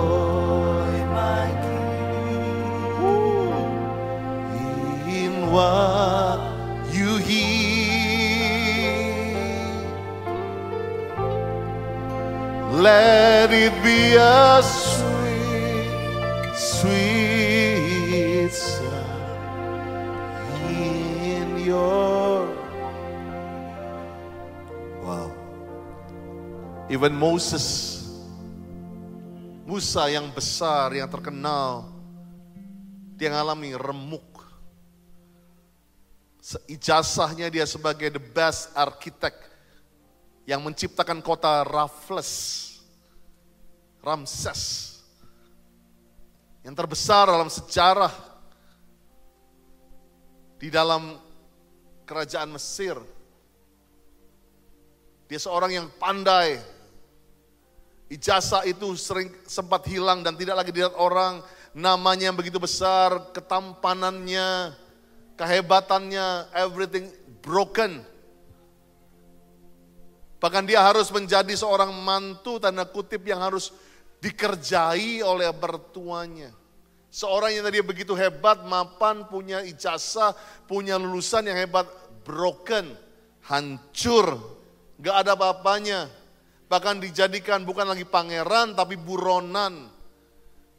what 5.56 6.36
you 6.92 7.16
hear. 7.16 7.56
Let 12.76 13.48
it 13.56 13.72
be 13.80 14.20
a 14.20 14.60
sweet, 14.60 16.52
sweet 16.52 18.52
sound 18.52 19.32
in 20.76 21.48
your. 21.64 22.52
Wow. 25.00 25.32
Even 26.92 27.16
Moses, 27.16 28.04
Musa 29.64 30.12
yang 30.12 30.28
besar, 30.36 30.92
yang 30.92 31.08
terkenal, 31.08 31.88
dia 33.16 33.32
ngalami 33.32 33.72
remuk. 33.72 34.35
Ijazahnya 36.70 37.50
dia 37.50 37.66
sebagai 37.66 38.06
the 38.06 38.22
best 38.22 38.70
architect 38.78 39.50
yang 40.46 40.62
menciptakan 40.62 41.18
kota 41.18 41.66
Raffles, 41.66 42.30
Ramses, 43.98 44.94
yang 46.62 46.70
terbesar 46.70 47.26
dalam 47.26 47.50
sejarah 47.50 48.14
di 50.62 50.70
dalam 50.70 51.18
kerajaan 52.06 52.54
Mesir. 52.54 52.94
Dia 55.26 55.42
seorang 55.42 55.74
yang 55.74 55.90
pandai. 55.98 56.62
Ijazah 58.06 58.62
itu 58.70 58.94
sering 58.94 59.34
sempat 59.50 59.82
hilang 59.90 60.22
dan 60.22 60.38
tidak 60.38 60.62
lagi 60.62 60.70
dilihat 60.70 60.94
orang. 60.94 61.42
Namanya 61.74 62.30
yang 62.30 62.38
begitu 62.38 62.62
besar, 62.62 63.34
ketampanannya, 63.34 64.85
kehebatannya, 65.36 66.50
everything 66.56 67.12
broken. 67.44 68.02
Bahkan 70.36 70.64
dia 70.68 70.84
harus 70.84 71.08
menjadi 71.08 71.52
seorang 71.56 71.92
mantu 71.92 72.60
tanda 72.60 72.84
kutip 72.84 73.24
yang 73.24 73.40
harus 73.40 73.72
dikerjai 74.20 75.24
oleh 75.24 75.48
mertuanya. 75.54 76.52
Seorang 77.08 77.56
yang 77.56 77.64
tadi 77.64 77.80
begitu 77.80 78.12
hebat, 78.12 78.60
mapan, 78.68 79.24
punya 79.24 79.64
ijazah, 79.64 80.36
punya 80.68 81.00
lulusan 81.00 81.48
yang 81.48 81.56
hebat, 81.56 81.88
broken, 82.26 82.92
hancur, 83.48 84.36
gak 85.00 85.24
ada 85.24 85.32
apa-apanya. 85.32 86.12
Bahkan 86.66 87.00
dijadikan 87.00 87.62
bukan 87.64 87.88
lagi 87.88 88.04
pangeran 88.04 88.76
tapi 88.76 88.98
buronan. 89.00 89.88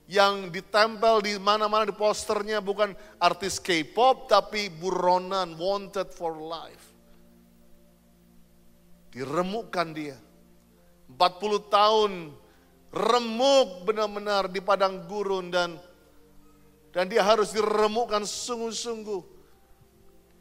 Yang 0.07 0.55
ditempel 0.55 1.19
di 1.19 1.35
mana-mana 1.35 1.83
di 1.83 1.91
posternya 1.91 2.63
bukan 2.63 2.95
artis 3.19 3.59
K-pop 3.59 4.31
tapi 4.31 4.71
buronan, 4.71 5.59
wanted 5.59 6.07
for 6.15 6.39
life. 6.39 6.95
Diremukkan 9.11 9.87
dia. 9.91 10.15
40 11.11 11.19
tahun 11.67 12.11
remuk 12.91 13.83
benar-benar 13.83 14.47
di 14.47 14.63
padang 14.63 15.03
gurun 15.07 15.51
dan 15.51 15.75
dan 16.97 17.05
dia 17.05 17.21
harus 17.21 17.53
diremukkan 17.53 18.25
sungguh-sungguh. 18.25 19.21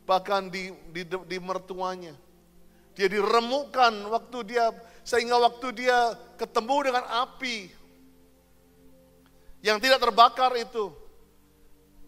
Bahkan 0.08 0.48
di, 0.48 0.72
di, 0.88 1.02
di 1.04 1.36
mertuanya. 1.36 2.16
Dia 2.96 3.12
diremukkan 3.12 4.08
waktu 4.08 4.56
dia, 4.56 4.72
sehingga 5.04 5.36
waktu 5.36 5.68
dia 5.76 6.16
ketemu 6.40 6.76
dengan 6.88 7.04
api. 7.28 7.68
Yang 9.66 9.90
tidak 9.90 9.98
terbakar 9.98 10.54
itu. 10.54 10.94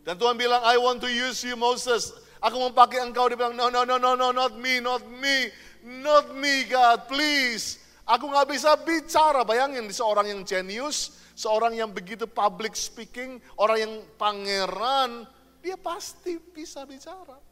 Dan 0.06 0.14
Tuhan 0.14 0.38
bilang, 0.38 0.62
I 0.62 0.78
want 0.78 1.02
to 1.02 1.11
use 1.11 1.42
you 1.42 1.59
Moses. 1.59 2.14
Aku 2.38 2.54
mau 2.54 2.70
pakai 2.70 3.02
engkau. 3.02 3.26
Dia 3.26 3.34
bilang, 3.34 3.59
no, 3.59 3.66
no, 3.66 3.82
no, 3.82 3.98
no, 3.98 4.14
no, 4.14 4.30
not 4.30 4.54
me, 4.54 4.78
not 4.78 5.02
me. 5.18 5.50
Not 5.82 6.38
me 6.38 6.70
God, 6.70 7.11
please. 7.11 7.82
Aku 8.06 8.30
gak 8.30 8.46
bisa 8.46 8.78
bicara. 8.78 9.42
Bayangin, 9.42 9.90
seorang 9.90 10.30
yang 10.30 10.46
genius, 10.46 11.18
seorang 11.34 11.74
yang 11.74 11.90
begitu 11.90 12.30
public 12.30 12.78
speaking, 12.78 13.42
orang 13.59 13.78
yang 13.82 13.94
pangeran, 14.14 15.26
dia 15.59 15.74
pasti 15.74 16.38
bisa 16.38 16.86
bicara. 16.86 17.42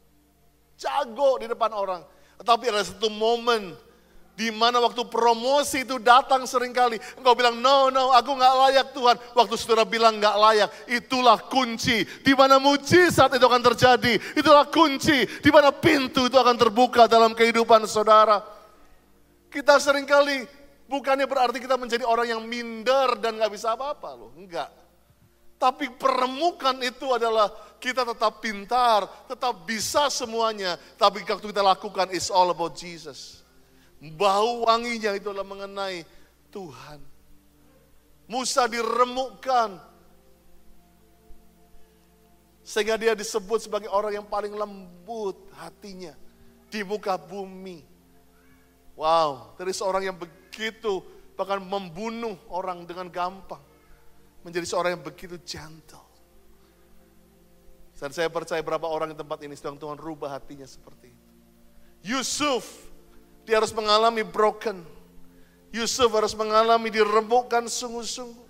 Jago 0.79 1.43
di 1.43 1.51
depan 1.51 1.75
orang. 1.75 2.07
Tetapi 2.39 2.65
ada 2.71 2.87
satu 2.87 3.11
momen 3.11 3.75
di 4.37 4.53
mana 4.53 4.79
waktu 4.85 5.09
promosi 5.09 5.89
itu 5.89 5.97
datang 5.97 6.45
sering 6.45 6.77
kali. 6.77 7.01
Engkau 7.17 7.33
bilang, 7.33 7.57
no, 7.57 7.89
no, 7.89 8.13
aku 8.13 8.37
nggak 8.37 8.55
layak 8.69 8.87
Tuhan. 8.93 9.17
Waktu 9.33 9.55
saudara 9.57 9.89
bilang 9.89 10.21
nggak 10.21 10.37
layak, 10.37 10.71
itulah 10.93 11.41
kunci. 11.49 12.05
Di 12.21 12.37
mana 12.37 12.61
mujizat 12.61 13.33
itu 13.33 13.47
akan 13.49 13.65
terjadi. 13.73 14.21
Itulah 14.37 14.69
kunci. 14.69 15.25
Di 15.41 15.49
mana 15.49 15.73
pintu 15.73 16.29
itu 16.29 16.37
akan 16.37 16.55
terbuka 16.61 17.09
dalam 17.09 17.33
kehidupan 17.33 17.89
saudara. 17.89 18.45
Kita 19.49 19.81
sering 19.81 20.05
kali 20.05 20.45
Bukannya 20.87 21.27
berarti 21.27 21.59
kita 21.59 21.75
menjadi 21.75 22.07
orang 22.07 22.31
yang 22.31 22.43
minder 22.47 23.19
dan 23.19 23.35
gak 23.43 23.51
bisa 23.51 23.75
apa-apa 23.75 24.15
loh. 24.15 24.31
Enggak. 24.39 24.71
Tapi 25.59 25.91
peremukan 25.99 26.79
itu 26.79 27.11
adalah 27.11 27.51
kita 27.83 28.07
tetap 28.07 28.39
pintar, 28.39 29.03
tetap 29.27 29.67
bisa 29.67 30.07
semuanya. 30.15 30.79
Tapi 30.95 31.27
waktu 31.27 31.43
kita 31.43 31.65
lakukan 31.65 32.15
is 32.15 32.31
all 32.31 32.55
about 32.55 32.79
Jesus. 32.79 33.43
Bau 33.97 34.69
wanginya 34.69 35.17
itu 35.17 35.33
adalah 35.33 35.49
mengenai 35.49 36.05
Tuhan. 36.53 37.01
Musa 38.29 38.69
diremukkan. 38.69 39.81
Sehingga 42.67 42.99
dia 42.99 43.15
disebut 43.15 43.71
sebagai 43.71 43.87
orang 43.89 44.19
yang 44.21 44.27
paling 44.27 44.51
lembut 44.51 45.39
hatinya 45.55 46.13
di 46.67 46.83
muka 46.83 47.15
bumi. 47.15 47.87
Wow, 48.99 49.55
dari 49.55 49.71
seorang 49.71 50.03
yang 50.09 50.19
begitu, 50.19 51.05
bahkan 51.39 51.63
membunuh 51.63 52.35
orang 52.51 52.83
dengan 52.89 53.07
gampang. 53.07 53.63
Menjadi 54.43 54.67
seorang 54.67 54.99
yang 54.99 55.05
begitu 55.05 55.39
gentle. 55.47 56.07
Dan 57.97 58.13
saya 58.13 58.29
percaya 58.29 58.61
berapa 58.61 58.85
orang 58.85 59.15
di 59.15 59.17
tempat 59.17 59.41
ini 59.41 59.57
sedang 59.57 59.81
Tuhan 59.81 59.97
rubah 59.97 60.37
hatinya 60.37 60.69
seperti 60.69 61.09
itu. 61.09 61.27
Yusuf, 62.13 62.86
dia 63.47 63.63
harus 63.63 63.71
mengalami 63.71 64.27
broken. 64.27 64.83
Yusuf 65.71 66.11
harus 66.11 66.35
mengalami 66.35 66.91
diremukkan 66.91 67.71
sungguh-sungguh. 67.71 68.47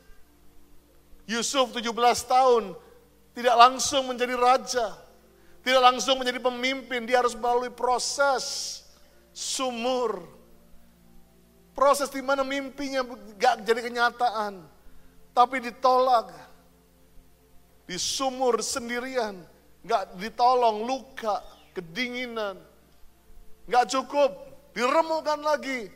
Yusuf 1.28 1.70
17 1.74 1.84
tahun 2.24 2.72
tidak 3.36 3.56
langsung 3.60 4.08
menjadi 4.08 4.34
raja. 4.34 4.96
Tidak 5.60 5.82
langsung 5.82 6.22
menjadi 6.22 6.38
pemimpin, 6.38 7.04
dia 7.04 7.18
harus 7.18 7.34
melalui 7.34 7.74
proses 7.74 8.80
sumur, 9.34 10.22
Proses 11.76 12.08
di 12.08 12.24
mana 12.24 12.40
mimpinya 12.40 13.04
gak 13.36 13.60
jadi 13.68 13.84
kenyataan. 13.84 14.64
Tapi 15.36 15.60
ditolak. 15.60 16.32
Di 17.84 18.00
sumur 18.00 18.64
sendirian. 18.64 19.44
Gak 19.84 20.16
ditolong, 20.16 20.88
luka, 20.88 21.44
kedinginan. 21.76 22.56
Gak 23.68 23.92
cukup, 23.92 24.55
diremukkan 24.76 25.40
lagi. 25.40 25.88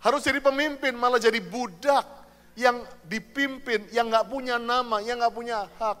Harus 0.00 0.24
jadi 0.24 0.40
pemimpin, 0.40 0.96
malah 0.96 1.20
jadi 1.20 1.36
budak 1.44 2.08
yang 2.56 2.80
dipimpin, 3.04 3.84
yang 3.92 4.08
gak 4.08 4.32
punya 4.32 4.56
nama, 4.56 5.04
yang 5.04 5.20
gak 5.20 5.36
punya 5.36 5.68
hak. 5.76 6.00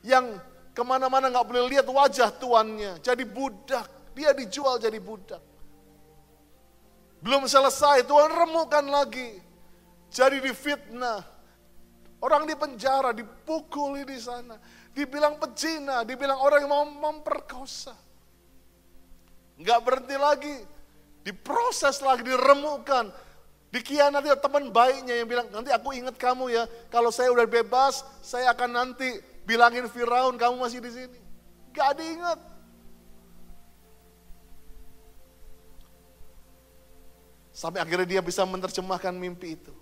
Yang 0.00 0.40
ke 0.72 0.80
mana-mana 0.80 1.28
gak 1.28 1.44
boleh 1.44 1.68
lihat 1.68 1.84
wajah 1.84 2.32
tuannya, 2.32 3.04
jadi 3.04 3.20
budak. 3.28 4.16
Dia 4.16 4.32
dijual 4.32 4.80
jadi 4.80 4.96
budak. 4.96 5.44
Belum 7.20 7.44
selesai, 7.44 8.08
Tuhan 8.08 8.32
remukan 8.32 8.88
lagi. 8.88 9.36
Jadi 10.08 10.40
difitnah. 10.40 11.20
Orang 12.20 12.48
di 12.48 12.56
penjara, 12.56 13.12
dipukuli 13.12 14.08
di 14.08 14.16
sana. 14.16 14.56
Dibilang 14.96 15.36
pecina, 15.36 16.02
dibilang 16.02 16.40
orang 16.40 16.64
yang 16.64 16.72
mau 16.72 16.84
memperkosa. 16.84 17.92
Enggak 19.60 19.80
berhenti 19.84 20.16
lagi. 20.16 20.56
Diproses 21.20 22.00
lagi, 22.00 22.24
diremukan. 22.24 23.12
Dikianati 23.70 24.26
teman 24.42 24.74
baiknya 24.74 25.14
yang 25.22 25.28
bilang, 25.30 25.46
nanti 25.54 25.70
aku 25.70 25.94
ingat 25.94 26.18
kamu 26.18 26.50
ya. 26.50 26.66
Kalau 26.90 27.14
saya 27.14 27.30
udah 27.30 27.46
bebas, 27.46 28.02
saya 28.18 28.50
akan 28.50 28.70
nanti 28.74 29.22
bilangin 29.46 29.86
Firaun 29.86 30.34
kamu 30.34 30.58
masih 30.58 30.82
di 30.82 30.90
sini. 30.90 31.18
Gak 31.70 32.02
diingat. 32.02 32.38
Sampai 37.54 37.84
akhirnya 37.84 38.08
dia 38.08 38.22
bisa 38.24 38.42
menerjemahkan 38.42 39.12
mimpi 39.14 39.54
itu. 39.54 39.74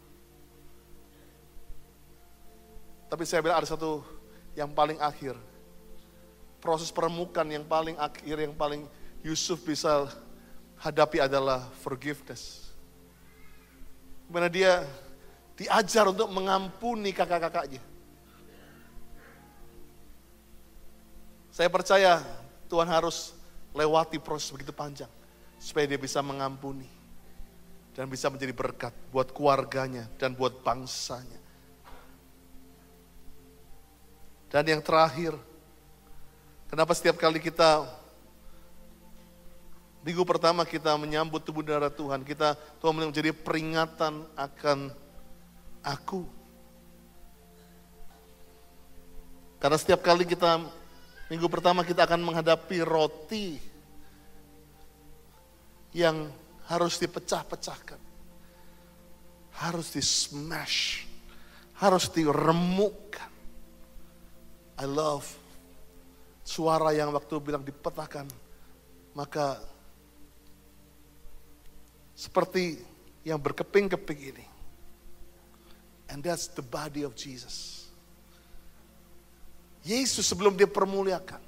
Tapi 3.09 3.25
saya 3.25 3.41
bilang 3.41 3.63
ada 3.63 3.71
satu 3.71 4.05
yang 4.53 4.69
paling 4.69 5.01
akhir. 5.01 5.33
Proses 6.61 6.93
permukaan 6.93 7.49
yang 7.49 7.65
paling 7.65 7.97
akhir, 7.97 8.37
yang 8.37 8.53
paling 8.53 8.85
Yusuf 9.25 9.63
bisa 9.65 10.11
hadapi 10.79 11.19
adalah 11.23 11.67
forgiveness. 11.83 12.71
Di 14.27 14.31
mana 14.31 14.47
dia 14.47 14.87
diajar 15.59 16.07
untuk 16.07 16.31
mengampuni 16.31 17.11
kakak-kakaknya. 17.11 17.83
Saya 21.51 21.67
percaya 21.67 22.23
Tuhan 22.71 22.87
harus 22.87 23.35
lewati 23.75 24.23
proses 24.23 24.55
begitu 24.55 24.71
panjang 24.71 25.11
supaya 25.59 25.91
dia 25.91 25.99
bisa 25.99 26.23
mengampuni 26.23 26.87
dan 27.99 28.07
bisa 28.07 28.31
menjadi 28.31 28.55
berkat 28.55 28.95
buat 29.11 29.35
keluarganya 29.35 30.07
dan 30.23 30.39
buat 30.39 30.63
bangsanya. 30.63 31.43
Dan 34.49 34.65
yang 34.65 34.81
terakhir, 34.81 35.35
kenapa 36.71 36.95
setiap 36.95 37.19
kali 37.19 37.43
kita 37.43 37.85
minggu 40.03 40.23
pertama 40.23 40.63
kita 40.63 40.95
menyambut 40.95 41.43
tubuh 41.43 41.65
darah 41.67 41.91
Tuhan, 41.91 42.23
kita 42.23 42.55
Tuhan 42.79 42.95
menjadi 42.95 43.35
peringatan 43.35 44.25
akan 44.39 44.95
aku. 45.83 46.23
Karena 49.59 49.75
setiap 49.75 50.01
kali 50.07 50.23
kita 50.23 50.63
minggu 51.27 51.47
pertama 51.51 51.83
kita 51.83 52.07
akan 52.07 52.23
menghadapi 52.23 52.79
roti 52.87 53.59
yang 55.91 56.31
harus 56.71 57.01
dipecah-pecahkan. 57.03 57.99
Harus 59.59 59.91
di 59.91 60.03
smash. 60.05 61.09
Harus 61.83 62.07
diremukkan. 62.15 63.31
I 64.79 64.87
love 64.87 65.27
suara 66.47 66.95
yang 66.95 67.11
waktu 67.11 67.35
bilang 67.43 67.67
dipetahkan. 67.67 68.31
Maka 69.19 69.59
seperti 72.19 72.83
yang 73.23 73.39
berkeping-keping 73.39 74.35
ini. 74.35 74.47
And 76.11 76.19
that's 76.19 76.51
the 76.51 76.67
body 76.67 77.07
of 77.07 77.15
Jesus. 77.15 77.87
Yesus 79.87 80.27
sebelum 80.27 80.59
dia 80.59 80.67
permuliakan, 80.67 81.39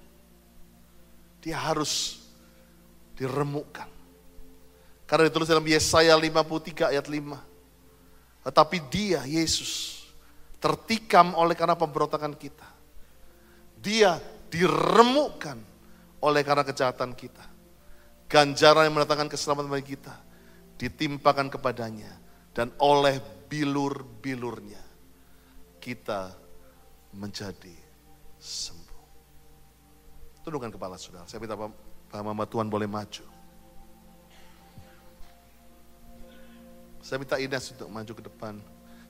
dia 1.43 1.59
harus 1.59 2.23
diremukkan. 3.19 3.91
Karena 5.11 5.27
ditulis 5.27 5.51
dalam 5.51 5.67
Yesaya 5.67 6.15
53 6.15 6.95
ayat 6.95 7.07
5. 7.11 8.47
Tetapi 8.47 8.79
dia, 8.87 9.27
Yesus, 9.27 10.07
tertikam 10.63 11.35
oleh 11.35 11.59
karena 11.59 11.75
pemberontakan 11.75 12.39
kita. 12.39 12.69
Dia 13.75 14.23
diremukkan 14.55 15.59
oleh 16.23 16.43
karena 16.47 16.63
kejahatan 16.63 17.11
kita. 17.19 17.43
Ganjaran 18.31 18.87
yang 18.87 18.95
mendatangkan 18.95 19.27
keselamatan 19.27 19.67
bagi 19.67 19.99
kita 19.99 20.30
ditimpakan 20.81 21.53
kepadanya 21.53 22.09
dan 22.57 22.73
oleh 22.81 23.21
bilur-bilurnya 23.53 24.81
kita 25.77 26.33
menjadi 27.13 27.77
sembuh. 28.41 29.05
Tundukkan 30.41 30.73
kepala 30.73 30.97
saudara. 30.97 31.29
Saya 31.29 31.45
minta 31.45 31.61
Pak 31.61 32.23
Mama 32.25 32.49
Tuhan 32.49 32.73
boleh 32.73 32.89
maju. 32.89 33.29
Saya 37.05 37.21
minta 37.21 37.37
Ines 37.37 37.77
untuk 37.77 37.89
maju 37.93 38.13
ke 38.17 38.23
depan. 38.25 38.55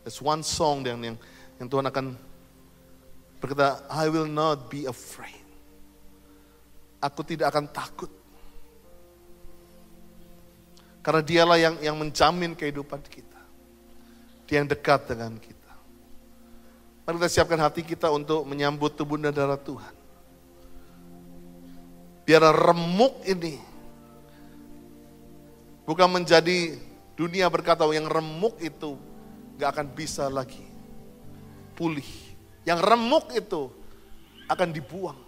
There's 0.02 0.18
one 0.18 0.42
song 0.42 0.82
yang, 0.82 0.98
yang, 1.04 1.16
yang 1.62 1.68
Tuhan 1.70 1.86
akan 1.86 2.18
berkata, 3.38 3.84
I 3.86 4.10
will 4.10 4.26
not 4.26 4.66
be 4.66 4.90
afraid. 4.90 5.44
Aku 6.98 7.22
tidak 7.22 7.54
akan 7.54 7.70
takut. 7.70 8.19
Karena 11.00 11.22
dialah 11.24 11.58
yang 11.58 11.74
yang 11.80 11.96
menjamin 11.96 12.52
kehidupan 12.52 13.00
kita. 13.08 13.40
Dia 14.44 14.60
yang 14.60 14.68
dekat 14.68 15.08
dengan 15.08 15.36
kita. 15.40 15.72
Mari 17.06 17.16
kita 17.16 17.30
siapkan 17.30 17.60
hati 17.60 17.82
kita 17.82 18.12
untuk 18.12 18.44
menyambut 18.44 18.94
tubuh 18.94 19.16
dan 19.16 19.32
darah 19.32 19.58
Tuhan. 19.58 19.94
Biar 22.28 22.44
remuk 22.52 23.24
ini 23.26 23.58
bukan 25.88 26.06
menjadi 26.20 26.78
Dunia 27.20 27.52
berkata 27.52 27.84
yang 27.92 28.08
remuk 28.08 28.56
itu 28.64 28.96
gak 29.60 29.76
akan 29.76 29.92
bisa 29.92 30.32
lagi 30.32 30.64
pulih. 31.76 32.08
Yang 32.64 32.80
remuk 32.80 33.28
itu 33.36 33.68
akan 34.48 34.72
dibuang. 34.72 35.20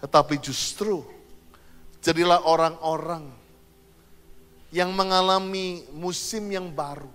Tetapi 0.00 0.40
justru 0.40 1.04
jadilah 2.00 2.40
orang-orang 2.48 3.28
yang 4.74 4.90
mengalami 4.90 5.86
musim 5.94 6.50
yang 6.50 6.66
baru. 6.66 7.06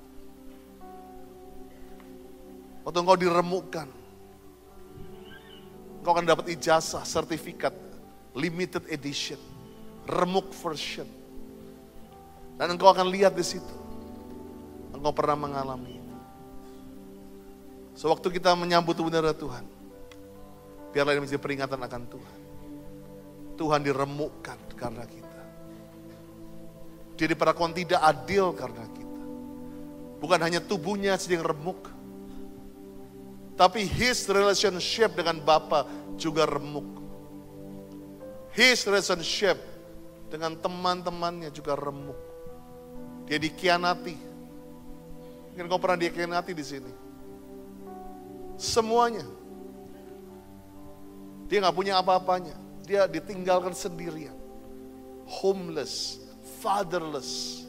Waktu 2.88 2.98
engkau 3.04 3.20
diremukkan, 3.20 3.88
engkau 6.00 6.12
akan 6.16 6.24
dapat 6.24 6.56
ijazah, 6.56 7.04
sertifikat, 7.04 7.76
limited 8.32 8.88
edition, 8.88 9.36
remuk 10.08 10.56
version. 10.56 11.04
Dan 12.56 12.80
engkau 12.80 12.88
akan 12.88 13.12
lihat 13.12 13.36
di 13.36 13.44
situ. 13.44 13.76
Engkau 14.96 15.12
pernah 15.12 15.36
mengalami 15.36 16.00
itu. 16.00 16.16
Sewaktu 18.00 18.40
kita 18.40 18.56
menyambut 18.56 18.96
udara 19.04 19.36
Tuhan, 19.36 19.68
biarlah 20.96 21.12
ini 21.12 21.28
menjadi 21.28 21.44
peringatan 21.44 21.80
akan 21.84 22.04
Tuhan. 22.08 22.40
Tuhan 23.60 23.84
diremukkan 23.84 24.80
karena 24.80 25.04
kita. 25.04 25.29
Dia 27.20 27.28
diperlakukan 27.28 27.76
tidak 27.76 28.00
adil 28.00 28.56
karena 28.56 28.88
kita. 28.96 29.20
Bukan 30.24 30.40
hanya 30.40 30.64
tubuhnya 30.64 31.20
sedang 31.20 31.44
remuk, 31.44 31.92
tapi 33.60 33.84
his 33.84 34.24
relationship 34.32 35.20
dengan 35.20 35.44
Bapa 35.44 35.84
juga 36.16 36.48
remuk. 36.48 36.88
His 38.56 38.88
relationship 38.88 39.60
dengan 40.32 40.56
teman-temannya 40.56 41.52
juga 41.52 41.76
remuk. 41.76 42.16
Dia 43.28 43.36
dikianati. 43.36 44.16
Mungkin 45.52 45.68
kau 45.68 45.76
pernah 45.76 46.00
dikianati 46.00 46.56
di 46.56 46.64
sini. 46.64 46.92
Semuanya. 48.56 49.28
Dia 51.52 51.60
nggak 51.60 51.76
punya 51.76 52.00
apa-apanya. 52.00 52.56
Dia 52.88 53.12
ditinggalkan 53.12 53.76
sendirian. 53.76 54.40
Homeless, 55.28 56.24
fatherless, 56.60 57.64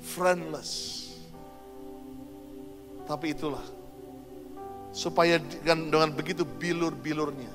friendless. 0.00 0.72
Tapi 3.04 3.32
itulah 3.34 3.64
supaya 4.94 5.36
dengan, 5.38 5.90
dengan 5.90 6.10
begitu 6.14 6.46
bilur-bilurnya 6.46 7.50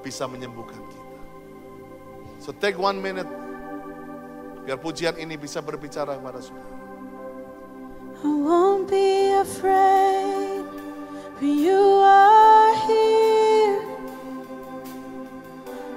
bisa 0.00 0.24
menyembuhkan 0.26 0.78
kita. 0.78 1.08
So 2.40 2.56
take 2.56 2.80
one 2.80 2.98
minute 3.04 3.28
Biar 4.70 4.76
pujian 4.76 5.16
ini 5.16 5.40
bisa 5.40 5.64
berbicara 5.64 6.14
kepada 6.20 6.38
saudara. 6.38 6.78
I 8.20 8.28
won't 8.28 8.86
be 8.86 9.32
afraid, 9.40 10.68
for 11.40 11.48
you 11.48 12.04
are 12.04 12.70
here. 12.84 13.80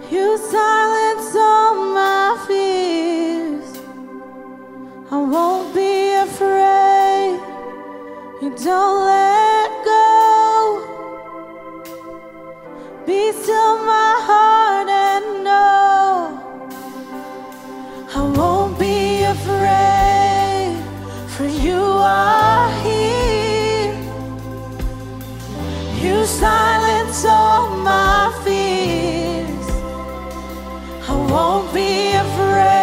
You 0.07 0.39
silence 0.39 1.35
all 1.35 1.75
my 1.91 2.39
fears. 2.47 2.62
I 5.13 5.17
won't 5.17 5.75
be 5.75 6.15
afraid. 6.15 7.39
You 8.41 8.49
don't 8.49 8.99
let 9.05 9.69
go. 9.85 10.07
Be 13.05 13.31
still 13.31 13.77
my 13.93 14.11
heart 14.27 14.89
and 14.89 15.43
know 15.43 16.41
I 18.15 18.21
won't. 18.35 18.79
Be 18.79 19.23
afraid, 19.35 20.81
for 21.33 21.45
you 21.45 21.81
are 21.81 22.71
here. 22.81 23.93
You 26.03 26.25
silence 26.25 27.23
all 27.23 27.69
my 27.91 28.33
fears. 28.43 29.67
I 31.07 31.15
won't 31.31 31.71
be 31.71 32.13
afraid. 32.13 32.82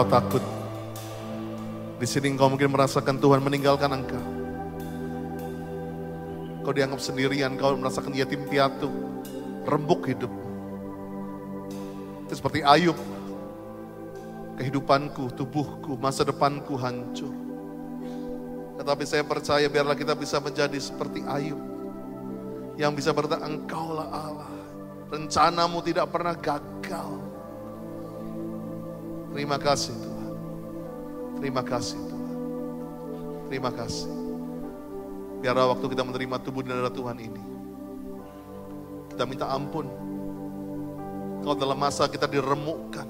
Engkau 0.00 0.16
takut. 0.16 0.44
Di 2.00 2.08
sini 2.08 2.32
engkau 2.32 2.48
mungkin 2.48 2.72
merasakan 2.72 3.20
Tuhan 3.20 3.44
meninggalkan 3.44 3.92
engkau. 3.92 4.24
Kau 6.64 6.72
dianggap 6.72 7.04
sendirian, 7.04 7.60
kau 7.60 7.76
merasakan 7.76 8.16
yatim 8.16 8.48
piatu, 8.48 8.88
rembuk 9.68 10.08
hidup. 10.08 10.32
Itu 12.24 12.32
seperti 12.32 12.64
Ayub. 12.64 12.96
Kehidupanku, 14.56 15.36
tubuhku, 15.36 16.00
masa 16.00 16.24
depanku 16.24 16.80
hancur. 16.80 17.32
Tetapi 18.80 19.04
saya 19.04 19.24
percaya 19.24 19.68
biarlah 19.68 19.96
kita 19.96 20.16
bisa 20.16 20.40
menjadi 20.40 20.80
seperti 20.80 21.20
Ayub. 21.28 21.60
Yang 22.80 23.04
bisa 23.04 23.10
berkata, 23.12 23.44
engkaulah 23.44 24.08
Allah. 24.08 24.52
Rencanamu 25.12 25.84
tidak 25.84 26.08
pernah 26.08 26.32
gagal. 26.32 27.19
Terima 29.30 29.56
kasih 29.56 29.94
Tuhan. 29.94 30.32
Terima 31.38 31.62
kasih 31.62 31.98
Tuhan. 31.98 32.36
Terima 33.50 33.70
kasih. 33.70 34.10
Biarlah 35.40 35.72
waktu 35.72 35.86
kita 35.88 36.04
menerima 36.04 36.36
tubuh 36.44 36.60
dan 36.60 36.78
darah 36.82 36.92
Tuhan 36.92 37.16
ini. 37.16 37.42
Kita 39.14 39.24
minta 39.24 39.48
ampun. 39.48 39.88
Kalau 41.40 41.56
dalam 41.56 41.78
masa 41.80 42.10
kita 42.10 42.28
diremukkan. 42.28 43.08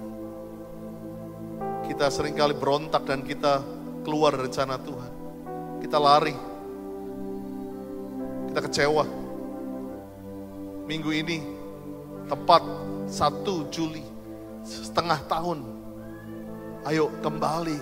Kita 1.91 2.07
sering 2.07 2.39
kali 2.39 2.55
berontak 2.55 3.03
dan 3.03 3.27
kita 3.27 3.61
keluar 4.07 4.31
dari 4.37 4.47
rencana 4.47 4.79
Tuhan. 4.79 5.12
Kita 5.83 5.99
lari. 5.99 6.37
Kita 8.53 8.61
kecewa. 8.62 9.05
Minggu 10.87 11.11
ini 11.11 11.39
tepat 12.31 12.62
1 13.11 13.75
Juli 13.75 14.07
setengah 14.62 15.18
tahun. 15.27 15.80
Ayo 16.81 17.12
kembali, 17.20 17.76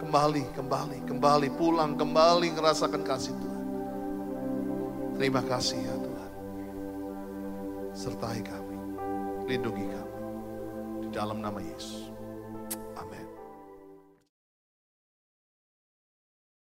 kembali, 0.00 0.42
kembali, 0.56 0.98
kembali, 1.04 1.48
pulang, 1.60 1.92
kembali 1.92 2.56
ngerasakan 2.56 3.04
kasih 3.04 3.36
Tuhan. 3.36 3.64
Terima 5.20 5.44
kasih 5.44 5.76
ya 5.76 5.92
Tuhan. 5.92 6.32
Sertai 7.92 8.40
kami, 8.40 8.76
lindungi 9.44 9.84
kami. 9.92 10.20
Di 11.04 11.08
dalam 11.12 11.44
nama 11.44 11.60
Yesus. 11.60 12.07